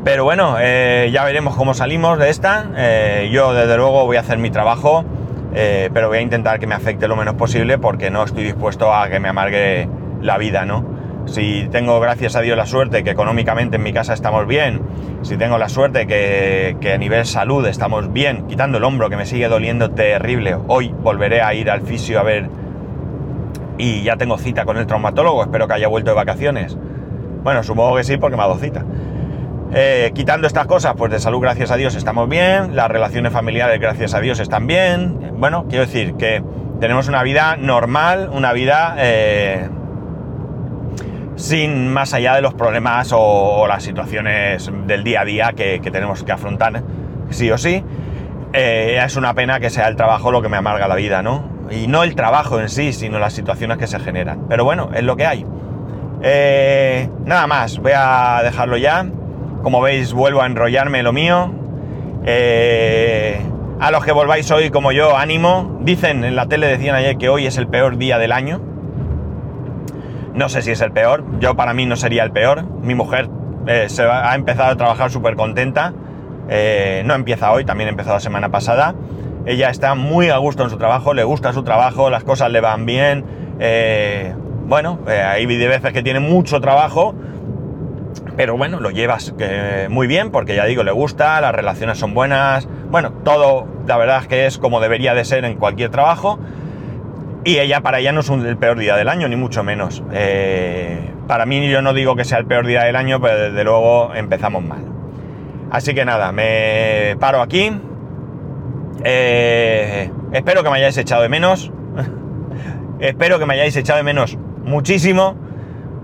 Pero 0.03 0.23
bueno, 0.23 0.55
eh, 0.59 1.09
ya 1.11 1.25
veremos 1.25 1.55
cómo 1.55 1.73
salimos 1.73 2.17
de 2.17 2.29
esta. 2.29 2.65
yo 3.29 3.53
desde 3.53 3.75
luego 3.75 4.05
voy 4.05 4.17
a 4.17 4.21
hacer 4.21 4.37
mi 4.37 4.49
trabajo 4.49 5.03
eh, 5.53 5.89
pero 5.93 6.09
voy 6.09 6.19
a 6.19 6.21
intentar 6.21 6.59
que 6.59 6.67
me 6.67 6.75
afecte 6.75 7.07
lo 7.07 7.15
menos 7.15 7.35
posible 7.35 7.77
porque 7.77 8.11
no 8.11 8.23
estoy 8.23 8.43
dispuesto 8.43 8.93
a 8.93 9.09
que 9.09 9.19
me 9.19 9.29
amargue 9.29 9.89
la 10.21 10.37
vida, 10.37 10.65
¿no? 10.65 10.97
Si 11.25 11.67
tengo, 11.71 11.99
gracias 11.99 12.35
a 12.35 12.41
Dios, 12.41 12.55
la 12.55 12.65
suerte 12.65 13.03
que 13.03 13.09
económicamente 13.09 13.77
en 13.77 13.83
mi 13.83 13.91
casa 13.91 14.13
estamos 14.13 14.47
bien, 14.47 14.81
si 15.23 15.35
tengo 15.35 15.57
la 15.57 15.67
suerte 15.67 16.07
que, 16.07 16.77
que 16.79 16.93
a 16.93 16.97
nivel 16.97 17.25
salud 17.25 17.65
estamos 17.65 18.13
bien, 18.13 18.45
quitando 18.47 18.77
el 18.77 18.83
hombro 18.83 19.09
que 19.09 19.17
me 19.17 19.25
sigue 19.25 19.49
doliendo 19.49 19.91
terrible, 19.91 20.55
hoy 20.67 20.89
volveré 20.89 21.41
a 21.41 21.53
ir 21.53 21.69
al 21.69 21.81
fisio 21.81 22.19
a 22.19 22.23
ver 22.23 22.49
y 23.77 24.03
ya 24.03 24.17
tengo 24.17 24.37
cita 24.37 24.65
con 24.65 24.77
el 24.77 24.87
traumatólogo, 24.87 25.43
espero 25.43 25.67
que 25.67 25.73
haya 25.73 25.87
vuelto 25.87 26.11
de 26.11 26.15
vacaciones. 26.15 26.77
Bueno, 27.43 27.63
supongo 27.63 27.95
que 27.95 28.03
sí 28.03 28.17
porque 28.17 28.35
me 28.35 28.43
ha 28.43 28.47
dado 28.47 28.59
cita. 28.59 28.83
Eh, 29.73 30.11
quitando 30.13 30.47
estas 30.47 30.65
cosas, 30.65 30.93
pues 30.97 31.11
de 31.11 31.19
salud, 31.19 31.41
gracias 31.41 31.71
a 31.71 31.75
Dios, 31.75 31.95
estamos 31.95 32.29
bien. 32.29 32.75
Las 32.75 32.89
relaciones 32.89 33.33
familiares, 33.33 33.79
gracias 33.79 34.13
a 34.13 34.19
Dios, 34.19 34.39
están 34.39 34.67
bien. 34.67 35.33
Bueno, 35.37 35.65
quiero 35.67 35.85
decir 35.85 36.15
que 36.15 36.41
tenemos 36.79 37.07
una 37.07 37.23
vida 37.23 37.57
normal, 37.57 38.29
una 38.31 38.53
vida 38.53 38.95
eh, 38.97 39.69
sin 41.35 41.91
más 41.91 42.13
allá 42.13 42.35
de 42.35 42.41
los 42.41 42.53
problemas 42.53 43.11
o, 43.13 43.65
las 43.67 43.83
situaciones 43.83 44.71
del 44.85 45.03
día 45.03 45.21
a 45.21 45.25
día 45.25 45.53
que, 45.53 45.79
tenemos 45.79 46.23
que 46.23 46.31
afrontar, 46.31 46.83
sí 47.29 47.51
o 47.51 47.57
sí. 47.57 47.83
Eh, 48.53 48.99
es 49.03 49.15
una 49.17 49.33
pena 49.33 49.59
que 49.59 49.69
sea 49.69 49.87
el 49.87 49.97
trabajo 49.97 50.31
lo 50.31 50.41
que 50.41 50.49
me 50.49 50.57
amarga 50.57 50.87
la 50.87 50.95
vida, 50.95 51.21
¿no? 51.21 51.56
Y 51.71 51.87
no 51.87 52.03
el 52.03 52.15
trabajo 52.15 52.59
en 52.59 52.69
sí, 52.69 52.93
sino 52.93 53.19
las 53.19 53.33
situaciones 53.33 53.77
que 53.77 53.87
se 53.87 53.99
generan. 53.99 54.45
Pero 54.47 54.63
bueno, 54.63 54.89
es 54.93 55.03
lo 55.03 55.15
que 55.15 55.25
hay. 55.25 55.45
nada 57.25 57.47
más, 57.47 57.77
voy 57.79 57.93
a 57.95 58.41
dejarlo 58.43 58.77
ya. 58.77 59.05
Como 59.63 59.81
veis, 59.81 60.13
vuelvo 60.13 60.41
a 60.41 60.45
enrollarme 60.45 61.03
lo 61.03 61.13
mío. 61.13 61.51
Eh, 62.25 63.39
a 63.79 63.89
los 63.89 64.03
que 64.03 64.11
volváis 64.11 64.51
hoy 64.51 64.69
como 64.69 64.91
yo, 64.91 65.15
ánimo. 65.15 65.79
Dicen, 65.81 66.23
en 66.23 66.35
la 66.35 66.47
tele 66.47 66.67
decían 66.67 66.95
ayer 66.95 67.17
que 67.17 67.29
hoy 67.29 67.47
es 67.47 67.57
el 67.57 67.67
peor 67.67 67.97
día 67.97 68.17
del 68.17 68.31
año. 68.31 68.61
No 70.33 70.49
sé 70.49 70.61
si 70.61 70.71
es 70.71 70.81
el 70.81 70.91
peor. 70.91 71.23
Yo 71.39 71.55
para 71.55 71.73
mí 71.73 71.85
no 71.85 71.95
sería 71.95 72.23
el 72.23 72.31
peor. 72.31 72.63
Mi 72.81 72.95
mujer 72.95 73.29
eh, 73.65 73.85
se 73.87 74.03
ha 74.03 74.35
empezado 74.35 74.71
a 74.71 74.75
trabajar 74.75 75.09
súper 75.09 75.35
contenta. 75.35 75.93
Eh, 76.49 77.01
no 77.05 77.15
empieza 77.15 77.51
hoy, 77.51 77.65
también 77.65 77.89
empezó 77.89 78.11
la 78.11 78.19
semana 78.19 78.49
pasada. 78.49 78.93
Ella 79.47 79.69
está 79.69 79.95
muy 79.95 80.29
a 80.29 80.37
gusto 80.37 80.63
en 80.63 80.69
su 80.69 80.77
trabajo, 80.77 81.15
le 81.15 81.23
gusta 81.23 81.53
su 81.53 81.63
trabajo, 81.63 82.11
las 82.11 82.23
cosas 82.23 82.51
le 82.51 82.61
van 82.61 82.85
bien. 82.85 83.25
bueno, 84.67 84.99
hay 85.07 85.45
veces 85.45 85.91
que 85.93 86.03
tiene 86.03 86.19
mucho 86.19 86.61
trabajo, 86.61 87.15
pero 88.37 88.55
bueno, 88.55 88.79
lo 88.79 88.91
llevas 88.91 89.33
eh, 89.39 89.87
muy 89.89 90.05
bien 90.05 90.29
porque 90.29 90.55
ya 90.55 90.65
digo, 90.65 90.83
le 90.83 90.91
gusta, 90.91 91.41
las 91.41 91.53
relaciones 91.53 91.97
son 91.97 92.13
buenas, 92.13 92.67
bueno, 92.91 93.11
todo 93.23 93.67
la 93.87 93.97
verdad 93.97 94.21
es 94.21 94.27
que 94.27 94.45
es 94.45 94.59
como 94.59 94.79
debería 94.79 95.15
de 95.15 95.25
ser 95.25 95.43
en 95.43 95.55
cualquier 95.55 95.89
trabajo. 95.89 96.39
Y 97.43 97.59
ella, 97.59 97.81
para 97.81 97.99
ella 97.99 98.11
no 98.11 98.19
es 98.19 98.29
el 98.29 98.57
peor 98.57 98.77
día 98.77 98.97
del 98.97 99.07
año, 99.07 99.29
ni 99.29 99.37
mucho 99.37 99.63
menos. 99.63 100.03
Eh, 100.11 101.13
para 101.27 101.45
mí 101.45 101.69
yo 101.69 101.81
no 101.81 101.93
digo 101.93 102.15
que 102.15 102.25
sea 102.25 102.39
el 102.39 102.45
peor 102.45 102.67
día 102.67 102.83
del 102.83 102.95
año, 102.95 103.21
pero 103.21 103.37
desde 103.37 103.63
luego 103.63 104.13
empezamos 104.13 104.63
mal. 104.63 104.83
Así 105.71 105.95
que 105.95 106.03
nada, 106.03 106.31
me 106.33 107.15
paro 107.19 107.41
aquí. 107.41 107.71
Eh, 109.03 110.11
espero 110.33 110.63
que 110.63 110.69
me 110.69 110.77
hayáis 110.77 110.97
echado 110.97 111.21
de 111.21 111.29
menos. 111.29 111.71
espero 112.99 113.39
que 113.39 113.45
me 113.45 113.53
hayáis 113.53 113.75
echado 113.75 113.97
de 113.97 114.03
menos 114.03 114.37
muchísimo. 114.63 115.35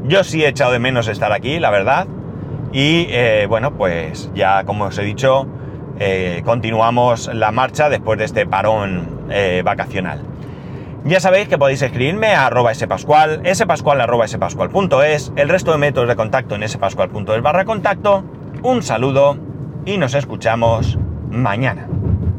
Yo 0.06 0.23
sí 0.23 0.43
he 0.43 0.47
echado 0.47 0.71
de 0.71 0.79
menos 0.79 1.08
estar 1.08 1.32
aquí, 1.32 1.60
la 1.60 1.69
verdad. 1.69 2.08
Y 2.71 3.08
eh, 3.10 3.45
bueno, 3.47 3.75
pues 3.75 4.32
ya 4.34 4.63
como 4.65 4.86
os 4.86 4.97
he 4.97 5.03
dicho, 5.03 5.47
eh, 5.99 6.41
continuamos 6.43 7.34
la 7.34 7.51
marcha 7.51 7.89
después 7.89 8.19
de 8.19 8.25
este 8.25 8.45
parón 8.45 9.23
vacacional. 9.63 10.21
Ya 11.06 11.19
sabéis 11.19 11.47
que 11.47 11.58
podéis 11.58 11.82
escribirme 11.82 12.34
a 12.34 12.45
arroba 12.45 12.73
spascual, 12.73 13.41
spascual 13.53 13.99
arroba 13.99 14.25
el 14.25 15.49
resto 15.49 15.71
de 15.71 15.77
métodos 15.77 16.08
de 16.08 16.15
contacto 16.15 16.56
en 16.56 16.67
spascual.es 16.67 17.41
barra 17.41 17.65
contacto. 17.65 18.23
Un 18.62 18.84
saludo 18.84 19.38
y 19.86 19.97
nos 19.97 20.13
escuchamos 20.13 20.97
mañana. 21.29 21.88